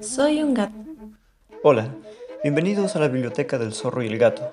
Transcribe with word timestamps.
Soy 0.00 0.42
un 0.42 0.54
gato. 0.54 0.72
Hola, 1.62 1.94
bienvenidos 2.42 2.96
a 2.96 3.00
la 3.00 3.08
Biblioteca 3.08 3.58
del 3.58 3.74
Zorro 3.74 4.02
y 4.02 4.06
el 4.06 4.16
Gato. 4.16 4.50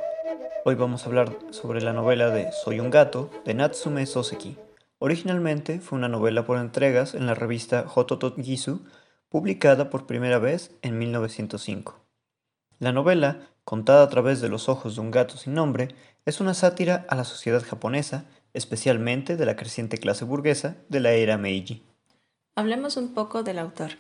Hoy 0.66 0.76
vamos 0.76 1.04
a 1.04 1.06
hablar 1.08 1.38
sobre 1.52 1.82
la 1.82 1.94
novela 1.94 2.30
de 2.30 2.52
Soy 2.52 2.82
un 2.82 2.90
gato 2.90 3.30
de 3.46 3.54
Natsume 3.54 4.06
Soseki. 4.06 4.58
Originalmente 5.00 5.80
fue 5.80 5.98
una 5.98 6.10
novela 6.10 6.46
por 6.46 6.58
entregas 6.58 7.16
en 7.16 7.26
la 7.26 7.36
revista 7.36 7.86
Hototo 7.94 8.36
Gisu, 8.36 8.82
publicada 9.30 9.90
por 9.90 10.06
primera 10.08 10.40
vez 10.40 10.76
en 10.82 10.98
1905. 10.98 12.04
La 12.80 12.92
novela, 12.92 13.48
contada 13.64 14.04
a 14.04 14.10
través 14.10 14.42
de 14.42 14.50
los 14.50 14.68
ojos 14.68 14.96
de 14.96 15.02
un 15.02 15.12
gato 15.12 15.38
sin 15.38 15.54
nombre, 15.54 15.96
es 16.26 16.42
una 16.42 16.54
sátira 16.54 17.06
a 17.08 17.16
la 17.16 17.24
sociedad 17.24 17.64
japonesa, 17.64 18.26
especialmente 18.54 19.36
de 19.36 19.46
la 19.46 19.56
creciente 19.56 19.98
clase 19.98 20.26
burguesa 20.26 20.78
de 20.90 21.00
la 21.00 21.12
era 21.12 21.38
Meiji. 21.38 21.84
Hablemos 22.56 22.98
un 22.98 23.14
poco 23.14 23.44
del 23.44 23.60
autor. 23.60 23.92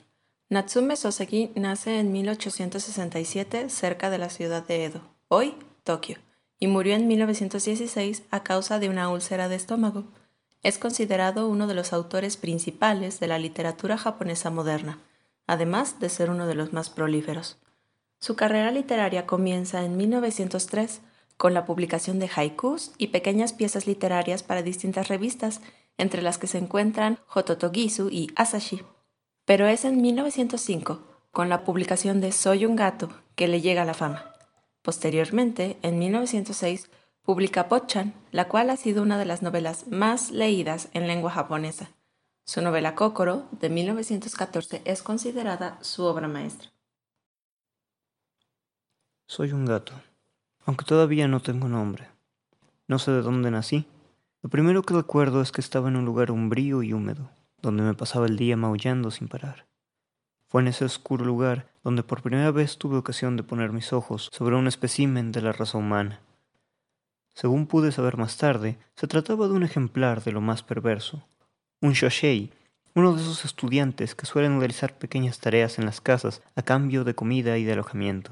Natsume 0.49 0.95
Soseki 0.95 1.51
nace 1.55 1.99
en 1.99 2.11
1867 2.11 3.69
cerca 3.69 4.09
de 4.09 4.17
la 4.19 4.29
ciudad 4.29 4.65
de 4.65 4.85
Edo, 4.85 5.01
hoy 5.27 5.55
Tokio, 5.83 6.17
y 6.59 6.67
murió 6.67 6.95
en 6.95 7.07
1916 7.07 8.23
a 8.29 8.43
causa 8.43 8.77
de 8.79 8.89
una 8.89 9.09
úlcera 9.09 9.49
de 9.49 9.55
estómago. 9.55 10.03
Es 10.61 10.77
considerado 10.77 11.49
uno 11.49 11.67
de 11.67 11.73
los 11.73 11.91
autores 11.91 12.37
principales 12.37 13.19
de 13.19 13.27
la 13.27 13.39
literatura 13.39 13.97
japonesa 13.97 14.49
moderna, 14.49 14.99
además 15.47 15.99
de 15.99 16.09
ser 16.09 16.29
uno 16.29 16.45
de 16.45 16.55
los 16.55 16.71
más 16.71 16.89
prolíferos. 16.89 17.57
Su 18.19 18.35
carrera 18.35 18.71
literaria 18.71 19.25
comienza 19.25 19.83
en 19.83 19.97
1903 19.97 21.01
con 21.43 21.53
la 21.53 21.65
publicación 21.65 22.19
de 22.19 22.29
haikus 22.33 22.93
y 22.97 23.07
pequeñas 23.07 23.51
piezas 23.51 23.85
literarias 23.85 24.43
para 24.43 24.61
distintas 24.61 25.09
revistas, 25.09 25.59
entre 25.97 26.21
las 26.21 26.37
que 26.37 26.47
se 26.47 26.57
encuentran 26.57 27.19
Hototogisu 27.35 28.07
y 28.09 28.31
Asashi. 28.37 28.81
Pero 29.43 29.67
es 29.67 29.83
en 29.83 30.01
1905, 30.01 31.01
con 31.33 31.49
la 31.49 31.65
publicación 31.65 32.21
de 32.21 32.31
Soy 32.31 32.65
un 32.65 32.77
gato, 32.77 33.09
que 33.35 33.49
le 33.49 33.59
llega 33.59 33.83
la 33.83 33.93
fama. 33.93 34.33
Posteriormente, 34.83 35.75
en 35.81 35.99
1906, 35.99 36.89
publica 37.23 37.67
Pochan, 37.67 38.13
la 38.31 38.47
cual 38.47 38.69
ha 38.69 38.77
sido 38.77 39.03
una 39.03 39.17
de 39.17 39.25
las 39.25 39.41
novelas 39.41 39.87
más 39.89 40.31
leídas 40.31 40.87
en 40.93 41.07
lengua 41.07 41.31
japonesa. 41.31 41.89
Su 42.45 42.61
novela 42.61 42.95
Kokoro, 42.95 43.49
de 43.51 43.67
1914, 43.67 44.81
es 44.85 45.03
considerada 45.03 45.77
su 45.81 46.05
obra 46.05 46.29
maestra. 46.29 46.71
Soy 49.27 49.51
un 49.51 49.65
gato, 49.65 49.93
aunque 50.65 50.85
todavía 50.85 51.27
no 51.27 51.39
tengo 51.39 51.67
nombre. 51.67 52.07
No 52.87 52.99
sé 52.99 53.11
de 53.11 53.21
dónde 53.21 53.51
nací. 53.51 53.85
Lo 54.41 54.49
primero 54.49 54.83
que 54.83 54.93
recuerdo 54.93 55.41
es 55.41 55.51
que 55.51 55.61
estaba 55.61 55.89
en 55.89 55.95
un 55.95 56.05
lugar 56.05 56.31
umbrío 56.31 56.83
y 56.83 56.93
húmedo 56.93 57.29
donde 57.63 57.81
me 57.81 57.95
pasaba 57.95 58.27
el 58.27 58.37
día 58.37 58.57
maullando 58.57 59.09
sin 59.09 59.29
parar. 59.29 59.65
Fue 60.49 60.61
en 60.61 60.67
ese 60.67 60.85
oscuro 60.85 61.25
lugar 61.25 61.71
donde 61.83 62.03
por 62.03 62.21
primera 62.21 62.51
vez 62.51 62.77
tuve 62.77 62.97
ocasión 62.97 63.37
de 63.37 63.43
poner 63.43 63.71
mis 63.71 63.93
ojos 63.93 64.29
sobre 64.31 64.55
un 64.55 64.67
espécimen 64.67 65.31
de 65.31 65.41
la 65.41 65.53
raza 65.53 65.77
humana. 65.77 66.19
Según 67.33 67.65
pude 67.65 67.91
saber 67.91 68.17
más 68.17 68.37
tarde, 68.37 68.77
se 68.95 69.07
trataba 69.07 69.47
de 69.47 69.53
un 69.53 69.63
ejemplar 69.63 70.23
de 70.23 70.33
lo 70.33 70.41
más 70.41 70.61
perverso, 70.61 71.25
un 71.81 71.93
shoshei, 71.93 72.51
uno 72.93 73.13
de 73.13 73.21
esos 73.21 73.45
estudiantes 73.45 74.13
que 74.13 74.27
suelen 74.27 74.59
realizar 74.59 74.95
pequeñas 74.95 75.39
tareas 75.39 75.79
en 75.79 75.85
las 75.85 75.99
casas 75.99 76.43
a 76.55 76.61
cambio 76.61 77.03
de 77.03 77.15
comida 77.15 77.57
y 77.57 77.63
de 77.63 77.73
alojamiento. 77.73 78.31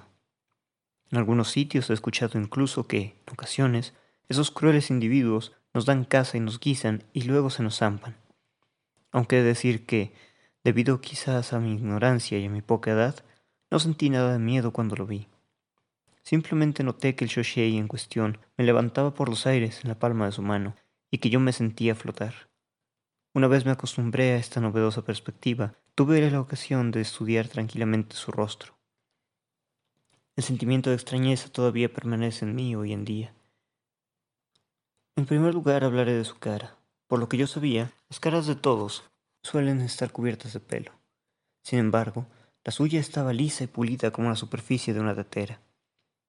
En 1.12 1.17
algunos 1.17 1.52
sitios 1.52 1.90
he 1.90 1.94
escuchado 1.94 2.40
incluso 2.40 2.88
que, 2.88 3.02
en 3.26 3.34
ocasiones, 3.34 3.94
esos 4.30 4.52
crueles 4.52 4.90
individuos 4.90 5.54
nos 5.73 5.86
dan 5.86 6.06
caza 6.06 6.38
y 6.38 6.40
nos 6.40 6.59
guisan 6.59 7.04
y 7.14 7.23
luego 7.23 7.50
se 7.50 7.64
nos 7.64 7.78
zampan 7.78 8.16
aunque 9.12 9.38
he 9.38 9.42
de 9.42 9.48
decir 9.48 9.86
que, 9.86 10.14
debido 10.64 11.02
quizás 11.02 11.54
a 11.54 11.59
mi 11.59 11.73
ignorancia 11.73 12.38
y 12.39 12.45
a 12.45 12.50
mi 12.50 12.62
poca 12.62 12.92
edad, 12.92 13.23
no 13.70 13.80
sentí 13.80 14.10
nada 14.10 14.33
de 14.33 14.39
miedo 14.39 14.72
cuando 14.72 14.95
lo 14.95 15.05
vi. 15.05 15.27
Simplemente 16.23 16.83
noté 16.83 17.16
que 17.16 17.26
el 17.26 17.30
Shoshei 17.30 17.78
en 17.78 17.88
cuestión 17.88 18.38
me 18.58 18.64
levantaba 18.64 19.14
por 19.14 19.30
los 19.30 19.48
aires 19.48 19.82
en 19.83 19.89
la 19.89 19.99
palma 19.99 20.26
de 20.26 20.32
su 20.32 20.42
mano 20.42 20.76
y 21.10 21.17
que 21.17 21.30
yo 21.30 21.39
me 21.39 21.54
sentía 21.54 21.95
flotar. 21.95 22.49
Una 23.33 23.48
vez 23.48 23.66
me 23.66 23.72
acostumbré 23.72 24.32
a 24.32 24.38
esta 24.38 24.61
novedosa 24.61 25.04
perspectiva, 25.04 25.73
tuve 25.95 26.30
la 26.30 26.39
ocasión 26.39 26.92
de 26.92 27.02
estudiar 27.02 27.48
tranquilamente 27.48 28.16
su 28.16 28.32
rostro. 28.32 28.80
El 30.37 30.45
sentimiento 30.45 30.89
de 30.89 30.95
extrañeza 30.95 31.49
todavía 31.49 31.92
permanece 31.92 32.45
en 32.45 32.55
mí 32.55 32.73
hoy 32.73 32.93
en 32.93 33.03
día. 33.03 33.33
En 35.17 35.25
primer 35.25 35.53
lugar 35.53 35.83
hablaré 35.83 36.14
de 36.14 36.23
su 36.23 36.39
cara. 36.39 36.77
Por 37.08 37.19
lo 37.19 37.27
que 37.27 37.36
yo 37.36 37.47
sabía, 37.47 37.92
las 38.09 38.21
caras 38.21 38.47
de 38.47 38.55
todos 38.55 39.03
suelen 39.43 39.81
estar 39.81 40.11
cubiertas 40.11 40.53
de 40.53 40.61
pelo. 40.61 40.93
Sin 41.64 41.80
embargo, 41.80 42.27
la 42.64 42.71
suya 42.71 42.99
estaba 43.02 43.33
lisa 43.33 43.65
y 43.65 43.67
pulida 43.67 44.11
como 44.11 44.30
la 44.30 44.37
superficie 44.37 44.93
de 44.93 45.02
una 45.02 45.14
tetera. 45.14 45.59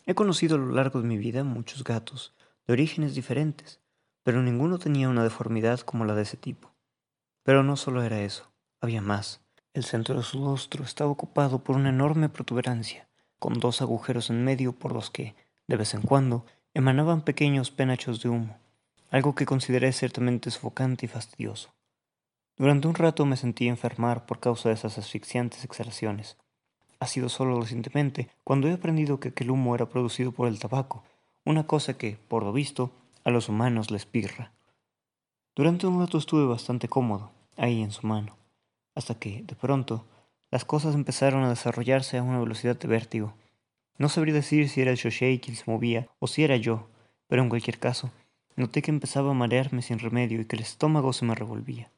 He 0.05 0.17
conocido 0.17 0.57
a 0.57 0.59
lo 0.59 0.73
largo 0.73 1.01
de 1.01 1.07
mi 1.07 1.17
vida 1.17 1.45
muchos 1.45 1.85
gatos, 1.85 2.35
de 2.67 2.73
orígenes 2.73 3.15
diferentes, 3.15 3.81
pero 4.25 4.43
ninguno 4.43 4.79
tenía 4.81 5.09
una 5.09 5.23
deformidad 5.23 5.79
como 5.81 6.05
la 6.05 6.17
de 6.17 6.23
ese 6.23 6.37
tipo. 6.37 6.73
Pero 7.45 7.63
no 7.63 7.77
solo 7.77 8.03
era 8.03 8.21
eso, 8.21 8.51
había 8.81 9.01
más. 9.01 9.43
El 9.75 9.85
centro 9.85 10.17
de 10.17 10.25
su 10.25 10.45
rostro 10.45 10.85
estaba 10.85 11.11
ocupado 11.11 11.63
por 11.63 11.77
una 11.77 11.91
enorme 11.91 12.29
protuberancia, 12.29 13.09
con 13.43 13.59
dos 13.59 13.83
agujeros 13.83 14.31
en 14.31 14.45
medio 14.45 14.73
por 14.73 14.93
los 14.93 15.11
que, 15.11 15.35
de 15.67 15.77
vez 15.77 15.95
en 15.95 16.03
cuando, 16.03 16.47
emanaban 16.75 17.23
pequeños 17.23 17.73
penachos 17.73 18.23
de 18.23 18.29
humo 18.29 18.63
algo 19.13 19.35
que 19.35 19.45
consideré 19.45 19.93
ciertamente 19.93 20.51
sofocante 20.51 21.05
y 21.05 21.09
fastidioso. 21.09 21.69
Durante 22.57 22.89
un 22.89 22.95
rato 22.95 23.27
me 23.27 23.37
sentí 23.37 23.69
enfermar 23.69 24.25
por 24.25 24.41
causa 24.41 24.71
de 24.71 24.75
esas 24.75 24.97
asfixiantes 24.97 25.65
exhalaciones. 25.65 26.39
Ha 26.99 27.07
sido 27.07 27.29
solo 27.29 27.61
recientemente 27.61 28.31
cuando 28.43 28.69
he 28.69 28.73
aprendido 28.73 29.21
que 29.21 29.29
aquel 29.29 29.51
humo 29.51 29.75
era 29.75 29.91
producido 29.91 30.33
por 30.33 30.49
el 30.49 30.59
tabaco, 30.59 31.05
una 31.45 31.67
cosa 31.67 31.99
que, 31.99 32.17
por 32.29 32.43
lo 32.43 32.55
visto, 32.55 32.91
a 33.23 33.31
los 33.31 33.51
humanos 33.51 33.91
les 33.91 34.07
pirra. 34.07 34.53
Durante 35.55 35.87
un 35.87 36.01
rato 36.01 36.17
estuve 36.17 36.47
bastante 36.47 36.89
cómodo, 36.89 37.33
ahí 37.59 37.83
en 37.83 37.91
su 37.91 38.07
mano, 38.07 38.35
hasta 38.95 39.17
que, 39.17 39.43
de 39.43 39.55
pronto, 39.55 40.07
las 40.53 40.65
cosas 40.65 40.95
empezaron 40.95 41.43
a 41.43 41.49
desarrollarse 41.49 42.19
a 42.19 42.23
una 42.23 42.39
velocidad 42.39 42.79
de 42.79 42.87
vértigo. 42.87 43.35
No 43.99 44.09
sabría 44.09 44.35
decir 44.35 44.69
si 44.69 44.83
era 44.83 44.93
el 44.93 44.97
Shoshei 44.97 45.41
quien 45.41 45.57
se 45.57 45.69
movía 45.69 46.07
o 46.21 46.29
si 46.29 46.45
era 46.45 46.57
yo, 46.57 46.89
pero 47.27 47.43
en 47.43 47.49
cualquier 47.49 47.81
caso, 47.81 48.13
Noté 48.55 48.83
que 48.83 48.91
empezaba 48.91 49.31
a 49.31 49.35
marearme 49.35 49.81
sin 49.81 49.99
remedio 49.99 50.41
y 50.41 50.45
que 50.45 50.57
el 50.57 50.63
estómago 50.63 51.13
se 51.13 51.25
me 51.25 51.35
revolvía. 51.35 51.91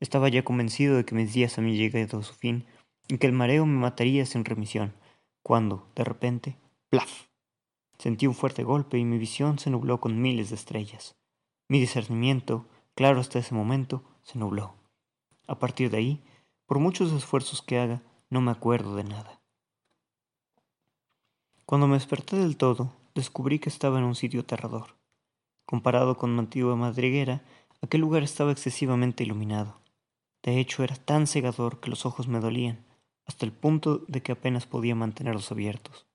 Estaba 0.00 0.28
ya 0.28 0.42
convencido 0.42 0.96
de 0.96 1.04
que 1.04 1.14
mis 1.14 1.32
días 1.32 1.56
habían 1.58 1.76
llegado 1.76 2.18
a 2.18 2.22
su 2.22 2.34
fin 2.34 2.66
y 3.06 3.18
que 3.18 3.26
el 3.26 3.32
mareo 3.32 3.64
me 3.64 3.78
mataría 3.78 4.26
sin 4.26 4.44
remisión, 4.44 4.94
cuando, 5.42 5.88
de 5.94 6.04
repente, 6.04 6.56
¡plaf! 6.90 7.26
Sentí 7.98 8.26
un 8.26 8.34
fuerte 8.34 8.64
golpe 8.64 8.98
y 8.98 9.04
mi 9.04 9.18
visión 9.18 9.58
se 9.58 9.70
nubló 9.70 10.00
con 10.00 10.20
miles 10.20 10.50
de 10.50 10.56
estrellas. 10.56 11.16
Mi 11.68 11.80
discernimiento, 11.80 12.66
claro 12.94 13.20
hasta 13.20 13.38
ese 13.38 13.54
momento, 13.54 14.02
se 14.22 14.38
nubló. 14.38 14.74
A 15.46 15.58
partir 15.58 15.90
de 15.90 15.98
ahí, 15.98 16.22
por 16.68 16.78
muchos 16.78 17.10
esfuerzos 17.12 17.62
que 17.62 17.78
haga, 17.78 18.02
no 18.28 18.42
me 18.42 18.50
acuerdo 18.50 18.94
de 18.94 19.02
nada. 19.02 19.40
Cuando 21.64 21.86
me 21.86 21.94
desperté 21.94 22.36
del 22.36 22.58
todo, 22.58 22.92
descubrí 23.14 23.58
que 23.58 23.70
estaba 23.70 23.98
en 23.98 24.04
un 24.04 24.14
sitio 24.14 24.40
aterrador. 24.40 24.98
Comparado 25.64 26.18
con 26.18 26.30
una 26.30 26.42
antigua 26.42 26.76
madriguera, 26.76 27.42
aquel 27.80 28.02
lugar 28.02 28.22
estaba 28.22 28.52
excesivamente 28.52 29.24
iluminado. 29.24 29.80
De 30.42 30.60
hecho, 30.60 30.84
era 30.84 30.94
tan 30.94 31.26
cegador 31.26 31.80
que 31.80 31.88
los 31.88 32.04
ojos 32.04 32.28
me 32.28 32.38
dolían, 32.38 32.84
hasta 33.24 33.46
el 33.46 33.52
punto 33.52 34.04
de 34.06 34.22
que 34.22 34.32
apenas 34.32 34.66
podía 34.66 34.94
mantenerlos 34.94 35.50
abiertos. 35.50 36.06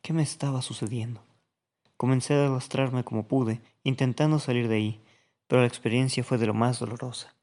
¿Qué 0.00 0.14
me 0.14 0.22
estaba 0.22 0.62
sucediendo? 0.62 1.22
Comencé 1.98 2.32
a 2.32 2.46
arrastrarme 2.46 3.04
como 3.04 3.28
pude, 3.28 3.60
intentando 3.84 4.38
salir 4.38 4.68
de 4.68 4.76
ahí, 4.76 5.04
pero 5.48 5.60
la 5.60 5.68
experiencia 5.68 6.24
fue 6.24 6.38
de 6.38 6.46
lo 6.46 6.54
más 6.54 6.78
dolorosa. 6.78 7.34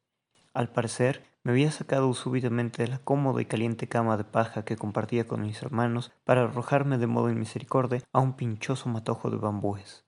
Al 0.56 0.72
parecer, 0.72 1.30
me 1.50 1.54
había 1.54 1.72
sacado 1.72 2.14
súbitamente 2.14 2.84
de 2.84 2.90
la 2.90 3.00
cómoda 3.00 3.42
y 3.42 3.46
caliente 3.46 3.88
cama 3.88 4.18
de 4.18 4.24
paja 4.24 4.64
que 4.66 4.78
compartía 4.78 5.26
con 5.26 5.42
mis 5.42 5.60
hermanos 5.64 6.12
para 6.24 6.44
arrojarme 6.44 7.00
de 7.00 7.08
modo 7.08 7.32
inmisericordia 7.32 8.04
a 8.14 8.20
un 8.20 8.34
pinchoso 8.34 8.88
matojo 8.88 9.32
de 9.32 9.38
bambúes. 9.38 10.06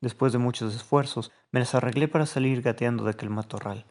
Después 0.00 0.32
de 0.32 0.38
muchos 0.38 0.74
esfuerzos, 0.74 1.32
me 1.52 1.60
las 1.60 1.74
arreglé 1.74 2.08
para 2.08 2.24
salir 2.24 2.62
gateando 2.62 3.04
de 3.04 3.10
aquel 3.10 3.28
matorral. 3.28 3.84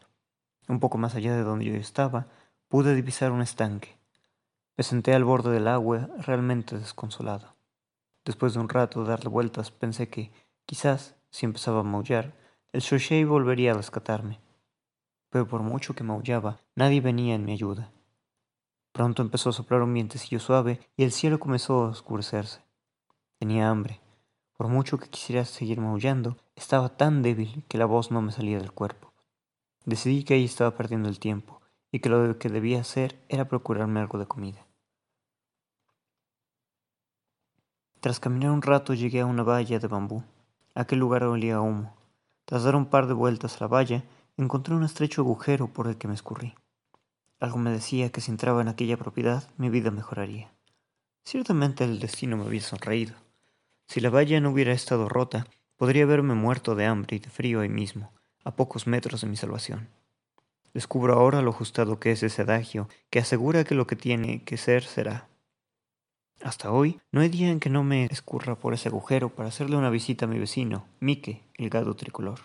Un 0.67 0.79
poco 0.79 0.97
más 0.97 1.13
allá 1.13 1.35
de 1.35 1.43
donde 1.43 1.65
yo 1.65 1.75
estaba, 1.75 2.25
pude 2.69 2.95
divisar 2.95 3.31
un 3.31 3.43
estanque. 3.43 3.95
Me 4.77 4.83
senté 4.83 5.13
al 5.13 5.25
borde 5.25 5.51
del 5.51 5.67
agua, 5.67 6.09
realmente 6.17 6.75
desconsolado. 6.75 7.53
Después 8.25 8.55
de 8.55 8.61
un 8.61 8.69
rato 8.69 9.03
de 9.03 9.09
darle 9.09 9.29
vueltas, 9.29 9.69
pensé 9.69 10.09
que, 10.09 10.31
quizás, 10.65 11.17
si 11.29 11.45
empezaba 11.45 11.81
a 11.81 11.83
maullar, 11.83 12.33
el 12.73 12.81
Shoshei 12.81 13.25
volvería 13.25 13.73
a 13.73 13.75
rescatarme. 13.75 14.46
Por 15.45 15.61
mucho 15.61 15.93
que 15.93 16.03
maullaba, 16.03 16.59
nadie 16.75 17.01
venía 17.01 17.35
en 17.35 17.45
mi 17.45 17.53
ayuda. 17.53 17.91
Pronto 18.91 19.21
empezó 19.21 19.51
a 19.51 19.53
soplar 19.53 19.83
un 19.83 19.93
vientecillo 19.93 20.39
suave 20.39 20.79
y 20.95 21.03
el 21.03 21.11
cielo 21.11 21.39
comenzó 21.39 21.83
a 21.83 21.89
oscurecerse. 21.89 22.61
Tenía 23.39 23.69
hambre 23.69 24.01
Por 24.57 24.67
mucho 24.69 24.97
que 24.97 25.09
quisiera 25.09 25.45
seguir 25.45 25.79
maullando, 25.79 26.37
estaba 26.55 26.89
tan 26.89 27.21
débil 27.21 27.63
que 27.67 27.77
la 27.77 27.85
voz 27.85 28.09
no 28.09 28.23
me 28.23 28.31
salía 28.31 28.57
del 28.57 28.71
cuerpo. 28.71 29.13
Decidí 29.85 30.23
que 30.23 30.33
ahí 30.33 30.45
estaba 30.45 30.71
perdiendo 30.71 31.09
el 31.09 31.19
tiempo 31.19 31.61
y 31.91 31.99
que 31.99 32.09
lo 32.09 32.39
que 32.39 32.49
debía 32.49 32.81
hacer 32.81 33.23
era 33.29 33.47
procurarme 33.47 33.99
algo 33.99 34.17
de 34.17 34.25
comida. 34.25 34.65
Tras 37.99 38.19
caminar 38.19 38.51
un 38.51 38.61
rato 38.61 38.93
llegué 38.93 39.21
a 39.21 39.25
una 39.25 39.43
valla 39.43 39.79
de 39.79 39.87
bambú. 39.87 40.23
Aquel 40.73 40.99
lugar 40.99 41.23
olía 41.23 41.57
a 41.57 41.61
humo. 41.61 41.95
Tras 42.45 42.63
dar 42.63 42.75
un 42.75 42.85
par 42.85 43.07
de 43.07 43.13
vueltas 43.13 43.57
a 43.57 43.65
la 43.65 43.67
valla, 43.67 44.03
encontré 44.37 44.75
un 44.75 44.83
estrecho 44.83 45.21
agujero 45.21 45.67
por 45.67 45.87
el 45.87 45.97
que 45.97 46.07
me 46.07 46.13
escurrí. 46.13 46.53
Algo 47.39 47.57
me 47.57 47.71
decía 47.71 48.11
que 48.11 48.21
si 48.21 48.31
entraba 48.31 48.61
en 48.61 48.67
aquella 48.67 48.97
propiedad, 48.97 49.49
mi 49.57 49.69
vida 49.69 49.91
mejoraría. 49.91 50.51
Ciertamente 51.23 51.83
el 51.83 51.99
destino 51.99 52.37
me 52.37 52.45
había 52.45 52.61
sonreído. 52.61 53.15
Si 53.87 53.99
la 53.99 54.09
valla 54.09 54.39
no 54.39 54.51
hubiera 54.51 54.73
estado 54.73 55.09
rota, 55.09 55.47
podría 55.75 56.03
haberme 56.03 56.35
muerto 56.35 56.75
de 56.75 56.85
hambre 56.85 57.17
y 57.17 57.19
de 57.19 57.29
frío 57.29 57.61
ahí 57.61 57.69
mismo, 57.69 58.11
a 58.43 58.55
pocos 58.55 58.87
metros 58.87 59.21
de 59.21 59.27
mi 59.27 59.37
salvación. 59.37 59.89
Descubro 60.73 61.13
ahora 61.13 61.41
lo 61.41 61.51
ajustado 61.51 61.99
que 61.99 62.11
es 62.11 62.21
ese 62.23 62.43
adagio, 62.43 62.87
que 63.09 63.19
asegura 63.19 63.63
que 63.63 63.75
lo 63.75 63.87
que 63.87 63.95
tiene 63.95 64.43
que 64.43 64.57
ser 64.57 64.83
será. 64.83 65.27
Hasta 66.43 66.71
hoy 66.71 66.99
no 67.11 67.21
hay 67.21 67.29
día 67.29 67.49
en 67.49 67.59
que 67.59 67.69
no 67.69 67.83
me 67.83 68.05
escurra 68.05 68.55
por 68.55 68.73
ese 68.73 68.89
agujero 68.89 69.29
para 69.29 69.49
hacerle 69.49 69.75
una 69.75 69.89
visita 69.89 70.25
a 70.25 70.27
mi 70.27 70.37
vecino, 70.37 70.85
Mike, 70.99 71.43
el 71.55 71.69
gato 71.69 71.95
tricolor. 71.95 72.39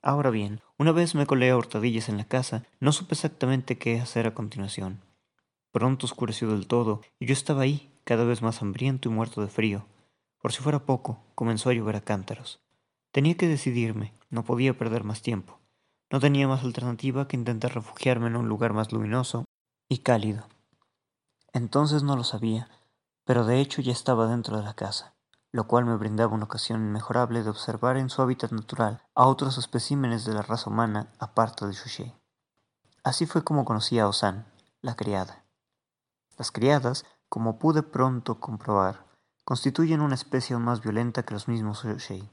Ahora 0.00 0.30
bien, 0.30 0.60
una 0.78 0.92
vez 0.92 1.14
me 1.14 1.26
colé 1.26 1.50
a 1.50 1.56
hurtadillas 1.56 2.08
en 2.08 2.18
la 2.18 2.24
casa, 2.24 2.64
no 2.78 2.92
supe 2.92 3.14
exactamente 3.14 3.78
qué 3.78 4.00
hacer 4.00 4.26
a 4.26 4.34
continuación. 4.34 5.00
Pronto 5.72 6.06
oscureció 6.06 6.48
del 6.50 6.66
todo 6.66 7.02
y 7.18 7.26
yo 7.26 7.32
estaba 7.32 7.62
ahí, 7.62 7.90
cada 8.04 8.24
vez 8.24 8.40
más 8.40 8.62
hambriento 8.62 9.08
y 9.08 9.12
muerto 9.12 9.40
de 9.40 9.48
frío. 9.48 9.86
Por 10.40 10.52
si 10.52 10.62
fuera 10.62 10.86
poco, 10.86 11.18
comenzó 11.34 11.70
a 11.70 11.72
llover 11.74 11.96
a 11.96 12.00
cántaros. 12.00 12.60
Tenía 13.10 13.36
que 13.36 13.48
decidirme, 13.48 14.14
no 14.30 14.44
podía 14.44 14.78
perder 14.78 15.02
más 15.02 15.20
tiempo. 15.20 15.58
No 16.10 16.20
tenía 16.20 16.46
más 16.46 16.62
alternativa 16.62 17.26
que 17.26 17.36
intentar 17.36 17.74
refugiarme 17.74 18.28
en 18.28 18.36
un 18.36 18.48
lugar 18.48 18.72
más 18.72 18.92
luminoso 18.92 19.44
y 19.88 19.98
cálido. 19.98 20.46
Entonces 21.52 22.02
no 22.02 22.16
lo 22.16 22.24
sabía, 22.24 22.68
pero 23.24 23.44
de 23.44 23.60
hecho 23.60 23.82
ya 23.82 23.92
estaba 23.92 24.28
dentro 24.28 24.56
de 24.56 24.62
la 24.62 24.74
casa, 24.74 25.14
lo 25.52 25.66
cual 25.66 25.84
me 25.84 25.96
brindaba 25.96 26.34
una 26.34 26.44
ocasión 26.44 26.80
inmejorable 26.82 27.42
de 27.42 27.50
observar 27.50 27.96
en 27.96 28.10
su 28.10 28.20
hábitat 28.22 28.52
natural 28.52 29.02
a 29.14 29.26
otros 29.26 29.58
especímenes 29.58 30.24
de 30.24 30.34
la 30.34 30.42
raza 30.42 30.70
humana 30.70 31.12
aparte 31.18 31.66
de 31.66 31.72
Shushay. 31.72 32.14
Así 33.02 33.26
fue 33.26 33.42
como 33.44 33.64
conocí 33.64 33.98
a 33.98 34.08
Osan, 34.08 34.46
la 34.82 34.94
criada. 34.94 35.44
Las 36.36 36.52
criadas, 36.52 37.06
como 37.28 37.58
pude 37.58 37.82
pronto 37.82 38.40
comprobar, 38.40 39.06
constituyen 39.44 40.00
una 40.00 40.14
especie 40.14 40.54
aún 40.54 40.64
más 40.64 40.82
violenta 40.82 41.22
que 41.22 41.34
los 41.34 41.48
mismos 41.48 41.84
Shushay. 41.84 42.30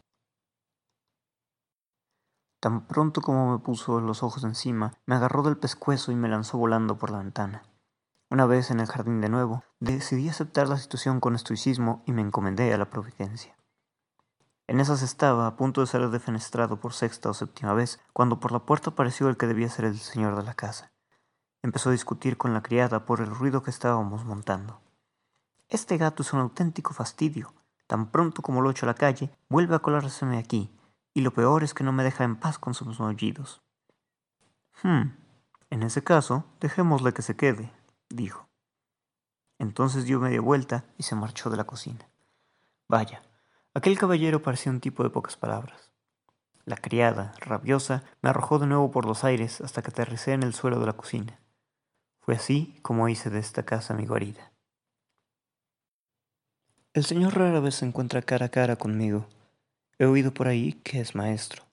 Tan 2.59 2.87
pronto 2.87 3.21
como 3.21 3.51
me 3.51 3.59
puso 3.59 4.01
los 4.01 4.23
ojos 4.23 4.43
encima, 4.43 4.93
me 5.05 5.15
agarró 5.15 5.43
del 5.43 5.57
pescuezo 5.57 6.11
y 6.11 6.15
me 6.15 6.27
lanzó 6.27 6.57
volando 6.57 6.97
por 6.97 7.11
la 7.11 7.19
ventana. 7.19 7.63
Una 8.35 8.47
vez 8.47 8.69
en 8.69 8.81
el 8.81 8.87
jardín 8.87 9.21
de 9.21 9.29
nuevo, 9.29 9.63
decidí 9.79 10.27
aceptar 10.27 10.67
la 10.67 10.75
situación 10.75 11.21
con 11.21 11.35
estoicismo 11.35 12.03
y 12.05 12.11
me 12.11 12.21
encomendé 12.21 12.73
a 12.73 12.77
la 12.77 12.89
providencia. 12.89 13.55
En 14.67 14.81
esas 14.81 15.03
estaba, 15.03 15.47
a 15.47 15.55
punto 15.55 15.79
de 15.79 15.87
ser 15.87 16.09
defenestrado 16.09 16.77
por 16.77 16.91
sexta 16.91 17.29
o 17.29 17.33
séptima 17.33 17.73
vez, 17.73 18.01
cuando 18.11 18.41
por 18.41 18.51
la 18.51 18.59
puerta 18.59 18.89
apareció 18.89 19.29
el 19.29 19.37
que 19.37 19.47
debía 19.47 19.69
ser 19.69 19.85
el 19.85 19.97
señor 19.97 20.35
de 20.35 20.43
la 20.43 20.53
casa. 20.53 20.91
Empezó 21.63 21.87
a 21.87 21.91
discutir 21.93 22.35
con 22.35 22.53
la 22.53 22.61
criada 22.61 23.05
por 23.05 23.21
el 23.21 23.27
ruido 23.27 23.63
que 23.63 23.71
estábamos 23.71 24.25
montando. 24.25 24.81
Este 25.69 25.95
gato 25.95 26.21
es 26.21 26.33
un 26.33 26.41
auténtico 26.41 26.93
fastidio. 26.93 27.53
Tan 27.87 28.11
pronto 28.11 28.41
como 28.41 28.61
lo 28.61 28.69
echo 28.69 28.85
a 28.85 28.87
la 28.87 28.95
calle, 28.95 29.31
vuelve 29.47 29.75
a 29.75 29.79
colárseme 29.79 30.39
aquí, 30.39 30.77
y 31.13 31.21
lo 31.21 31.31
peor 31.31 31.63
es 31.63 31.73
que 31.73 31.85
no 31.85 31.93
me 31.93 32.03
deja 32.03 32.25
en 32.25 32.35
paz 32.35 32.59
con 32.59 32.73
sus 32.73 32.99
maullidos. 32.99 33.61
Hmm, 34.83 35.11
en 35.69 35.83
ese 35.83 36.03
caso, 36.03 36.43
dejémosle 36.59 37.13
que 37.13 37.21
se 37.21 37.37
quede, 37.37 37.71
dijo. 38.09 38.47
Entonces 39.59 40.05
dio 40.05 40.19
media 40.19 40.41
vuelta 40.41 40.85
y 40.97 41.03
se 41.03 41.15
marchó 41.15 41.49
de 41.49 41.57
la 41.57 41.63
cocina. 41.65 42.07
Vaya, 42.87 43.21
aquel 43.73 43.97
caballero 43.97 44.41
parecía 44.41 44.71
un 44.71 44.81
tipo 44.81 45.03
de 45.03 45.09
pocas 45.09 45.37
palabras. 45.37 45.91
La 46.65 46.77
criada, 46.77 47.33
rabiosa, 47.39 48.03
me 48.21 48.29
arrojó 48.29 48.59
de 48.59 48.67
nuevo 48.67 48.91
por 48.91 49.05
los 49.05 49.23
aires 49.23 49.61
hasta 49.61 49.81
que 49.81 49.91
aterricé 49.91 50.33
en 50.33 50.43
el 50.43 50.53
suelo 50.53 50.79
de 50.79 50.87
la 50.87 50.93
cocina. 50.93 51.39
Fue 52.19 52.35
así 52.35 52.79
como 52.81 53.07
hice 53.07 53.29
de 53.29 53.39
esta 53.39 53.63
casa 53.63 53.93
mi 53.93 54.05
guarida. 54.05 54.51
El 56.93 57.05
señor 57.05 57.37
rara 57.37 57.59
vez 57.59 57.75
se 57.75 57.85
encuentra 57.85 58.21
cara 58.21 58.47
a 58.47 58.49
cara 58.49 58.77
conmigo. 58.77 59.27
He 59.99 60.05
oído 60.05 60.33
por 60.33 60.47
ahí 60.47 60.73
que 60.83 61.01
es 61.01 61.13
maestro. 61.13 61.63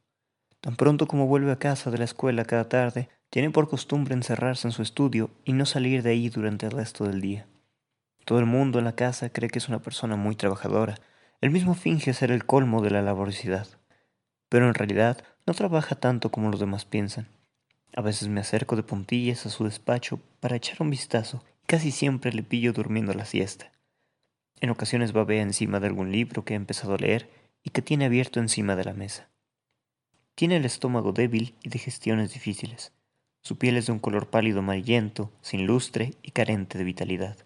Tan 0.60 0.76
pronto 0.76 1.06
como 1.06 1.26
vuelve 1.26 1.52
a 1.52 1.58
casa 1.58 1.90
de 1.90 1.98
la 1.98 2.04
escuela 2.04 2.44
cada 2.44 2.68
tarde, 2.68 3.08
tiene 3.32 3.48
por 3.48 3.66
costumbre 3.66 4.12
encerrarse 4.12 4.68
en 4.68 4.72
su 4.72 4.82
estudio 4.82 5.30
y 5.46 5.54
no 5.54 5.64
salir 5.64 6.02
de 6.02 6.10
ahí 6.10 6.28
durante 6.28 6.66
el 6.66 6.72
resto 6.72 7.04
del 7.06 7.22
día. 7.22 7.46
Todo 8.26 8.38
el 8.40 8.44
mundo 8.44 8.78
en 8.78 8.84
la 8.84 8.94
casa 8.94 9.30
cree 9.30 9.48
que 9.48 9.58
es 9.58 9.70
una 9.70 9.80
persona 9.80 10.16
muy 10.16 10.36
trabajadora. 10.36 10.96
Él 11.40 11.50
mismo 11.50 11.72
finge 11.72 12.12
ser 12.12 12.30
el 12.30 12.44
colmo 12.44 12.82
de 12.82 12.90
la 12.90 13.00
laboriosidad. 13.00 13.66
Pero 14.50 14.68
en 14.68 14.74
realidad 14.74 15.24
no 15.46 15.54
trabaja 15.54 15.94
tanto 15.94 16.30
como 16.30 16.50
los 16.50 16.60
demás 16.60 16.84
piensan. 16.84 17.26
A 17.96 18.02
veces 18.02 18.28
me 18.28 18.42
acerco 18.42 18.76
de 18.76 18.82
puntillas 18.82 19.46
a 19.46 19.48
su 19.48 19.64
despacho 19.64 20.20
para 20.40 20.56
echar 20.56 20.82
un 20.82 20.90
vistazo 20.90 21.42
y 21.62 21.66
casi 21.68 21.90
siempre 21.90 22.34
le 22.34 22.42
pillo 22.42 22.74
durmiendo 22.74 23.14
la 23.14 23.24
siesta. 23.24 23.72
En 24.60 24.68
ocasiones 24.68 25.12
babea 25.14 25.40
encima 25.40 25.80
de 25.80 25.86
algún 25.86 26.12
libro 26.12 26.44
que 26.44 26.52
ha 26.52 26.56
empezado 26.58 26.96
a 26.96 26.98
leer 26.98 27.30
y 27.62 27.70
que 27.70 27.80
tiene 27.80 28.04
abierto 28.04 28.40
encima 28.40 28.76
de 28.76 28.84
la 28.84 28.92
mesa. 28.92 29.30
Tiene 30.34 30.58
el 30.58 30.66
estómago 30.66 31.12
débil 31.12 31.54
y 31.62 31.70
digestiones 31.70 32.34
difíciles. 32.34 32.92
Su 33.42 33.58
piel 33.58 33.76
es 33.76 33.86
de 33.86 33.92
un 33.92 33.98
color 33.98 34.28
pálido 34.30 34.60
amarillento, 34.60 35.32
sin 35.40 35.66
lustre 35.66 36.14
y 36.22 36.30
carente 36.30 36.78
de 36.78 36.84
vitalidad. 36.84 37.36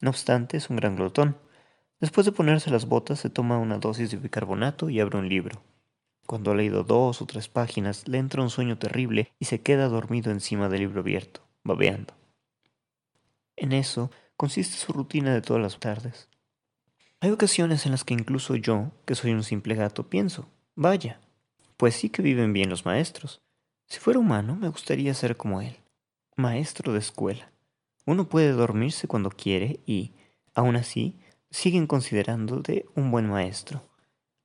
No 0.00 0.10
obstante, 0.10 0.58
es 0.58 0.68
un 0.68 0.76
gran 0.76 0.96
glotón. 0.96 1.38
Después 1.98 2.26
de 2.26 2.32
ponerse 2.32 2.70
las 2.70 2.86
botas, 2.86 3.20
se 3.20 3.30
toma 3.30 3.58
una 3.58 3.78
dosis 3.78 4.10
de 4.10 4.18
bicarbonato 4.18 4.90
y 4.90 5.00
abre 5.00 5.18
un 5.18 5.28
libro. 5.28 5.62
Cuando 6.26 6.50
ha 6.50 6.54
leído 6.54 6.84
dos 6.84 7.22
o 7.22 7.26
tres 7.26 7.48
páginas, 7.48 8.06
le 8.06 8.18
entra 8.18 8.42
un 8.42 8.50
sueño 8.50 8.78
terrible 8.78 9.32
y 9.38 9.46
se 9.46 9.62
queda 9.62 9.88
dormido 9.88 10.30
encima 10.30 10.68
del 10.68 10.80
libro 10.80 11.00
abierto, 11.00 11.40
babeando. 11.64 12.14
En 13.56 13.72
eso 13.72 14.10
consiste 14.36 14.76
su 14.76 14.92
rutina 14.92 15.34
de 15.34 15.42
todas 15.42 15.62
las 15.62 15.78
tardes. 15.78 16.28
Hay 17.20 17.30
ocasiones 17.30 17.84
en 17.84 17.92
las 17.92 18.04
que 18.04 18.14
incluso 18.14 18.56
yo, 18.56 18.92
que 19.06 19.14
soy 19.14 19.32
un 19.32 19.42
simple 19.42 19.74
gato, 19.74 20.08
pienso, 20.08 20.48
vaya, 20.74 21.20
pues 21.76 21.94
sí 21.94 22.10
que 22.10 22.22
viven 22.22 22.52
bien 22.52 22.70
los 22.70 22.84
maestros. 22.86 23.42
Si 23.90 23.98
fuera 23.98 24.20
humano, 24.20 24.54
me 24.54 24.68
gustaría 24.68 25.12
ser 25.14 25.36
como 25.36 25.60
él, 25.60 25.76
maestro 26.36 26.92
de 26.92 27.00
escuela. 27.00 27.50
Uno 28.06 28.28
puede 28.28 28.52
dormirse 28.52 29.08
cuando 29.08 29.30
quiere 29.30 29.80
y, 29.84 30.12
aún 30.54 30.76
así, 30.76 31.18
siguen 31.50 31.88
considerándote 31.88 32.86
un 32.94 33.10
buen 33.10 33.28
maestro. 33.28 33.82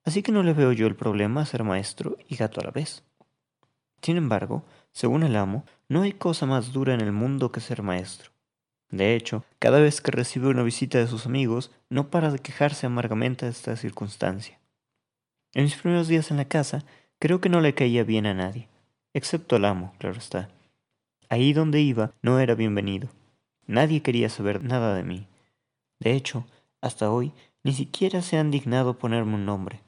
Así 0.03 0.23
que 0.23 0.31
no 0.31 0.41
le 0.41 0.53
veo 0.53 0.71
yo 0.71 0.87
el 0.87 0.95
problema 0.95 1.41
a 1.41 1.45
ser 1.45 1.63
maestro 1.63 2.17
y 2.27 2.37
gato 2.37 2.59
a 2.59 2.63
la 2.63 2.71
vez. 2.71 3.03
Sin 4.01 4.17
embargo, 4.17 4.65
según 4.91 5.21
el 5.21 5.35
amo, 5.35 5.63
no 5.89 6.01
hay 6.01 6.13
cosa 6.13 6.47
más 6.47 6.73
dura 6.73 6.95
en 6.95 7.01
el 7.01 7.11
mundo 7.11 7.51
que 7.51 7.59
ser 7.59 7.83
maestro. 7.83 8.31
De 8.89 9.15
hecho, 9.15 9.45
cada 9.59 9.79
vez 9.79 10.01
que 10.01 10.09
recibe 10.09 10.47
una 10.47 10.63
visita 10.63 10.97
de 10.97 11.05
sus 11.05 11.27
amigos, 11.27 11.69
no 11.91 12.09
para 12.09 12.31
de 12.31 12.39
quejarse 12.39 12.87
amargamente 12.87 13.45
de 13.45 13.51
esta 13.51 13.75
circunstancia. 13.75 14.59
En 15.53 15.65
mis 15.65 15.75
primeros 15.75 16.07
días 16.07 16.31
en 16.31 16.37
la 16.37 16.45
casa, 16.45 16.83
creo 17.19 17.41
que 17.41 17.49
no 17.49 17.61
le 17.61 17.75
caía 17.75 18.03
bien 18.03 18.25
a 18.25 18.33
nadie 18.33 18.69
excepto 19.15 19.55
al 19.55 19.63
amo, 19.63 19.93
claro 19.97 20.17
está. 20.17 20.49
Ahí 21.29 21.53
donde 21.53 21.79
iba 21.79 22.11
no 22.21 22.39
era 22.39 22.53
bienvenido. 22.53 23.07
Nadie 23.65 24.01
quería 24.01 24.27
saber 24.29 24.61
nada 24.61 24.93
de 24.93 25.03
mí. 25.03 25.25
De 25.99 26.11
hecho, 26.11 26.45
hasta 26.81 27.09
hoy 27.09 27.31
ni 27.63 27.71
siquiera 27.71 28.21
se 28.21 28.37
han 28.37 28.51
dignado 28.51 28.99
ponerme 28.99 29.35
un 29.35 29.45
nombre. 29.45 29.81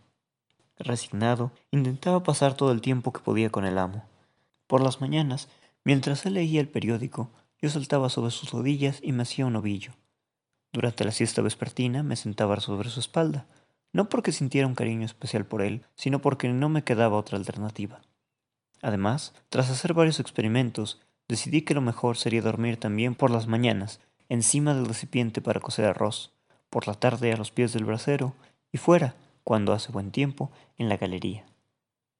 Resignado, 0.79 1.51
intentaba 1.71 2.23
pasar 2.23 2.55
todo 2.55 2.71
el 2.71 2.79
tiempo 2.79 3.11
que 3.11 3.19
podía 3.19 3.49
con 3.49 3.65
el 3.65 3.77
amo. 3.77 4.05
Por 4.65 4.81
las 4.81 5.01
mañanas, 5.01 5.49
mientras 5.83 6.25
él 6.25 6.35
leía 6.35 6.61
el 6.61 6.69
periódico, 6.69 7.29
yo 7.61 7.69
saltaba 7.69 8.09
sobre 8.09 8.31
sus 8.31 8.51
rodillas 8.51 8.99
y 9.03 9.11
me 9.11 9.23
hacía 9.23 9.45
un 9.45 9.57
ovillo. 9.57 9.91
Durante 10.71 11.03
la 11.03 11.11
siesta 11.11 11.41
vespertina 11.41 12.01
me 12.01 12.15
sentaba 12.15 12.57
sobre 12.61 12.89
su 12.89 13.01
espalda, 13.01 13.45
no 13.91 14.07
porque 14.07 14.31
sintiera 14.31 14.67
un 14.67 14.75
cariño 14.75 15.05
especial 15.05 15.45
por 15.45 15.61
él, 15.61 15.83
sino 15.95 16.21
porque 16.21 16.47
no 16.47 16.69
me 16.69 16.85
quedaba 16.85 17.17
otra 17.17 17.37
alternativa. 17.37 18.01
Además, 18.81 19.33
tras 19.49 19.69
hacer 19.69 19.93
varios 19.93 20.19
experimentos, 20.19 20.99
decidí 21.27 21.61
que 21.63 21.73
lo 21.73 21.81
mejor 21.81 22.17
sería 22.17 22.41
dormir 22.41 22.77
también 22.77 23.15
por 23.15 23.31
las 23.31 23.47
mañanas, 23.47 23.99
encima 24.29 24.73
del 24.73 24.85
recipiente 24.85 25.41
para 25.41 25.59
cocer 25.59 25.85
arroz, 25.85 26.31
por 26.69 26.87
la 26.87 26.93
tarde 26.93 27.31
a 27.33 27.37
los 27.37 27.51
pies 27.51 27.73
del 27.73 27.85
brasero 27.85 28.33
y 28.71 28.77
fuera, 28.77 29.15
cuando 29.43 29.73
hace 29.73 29.91
buen 29.91 30.11
tiempo, 30.11 30.51
en 30.77 30.89
la 30.89 30.97
galería. 30.97 31.45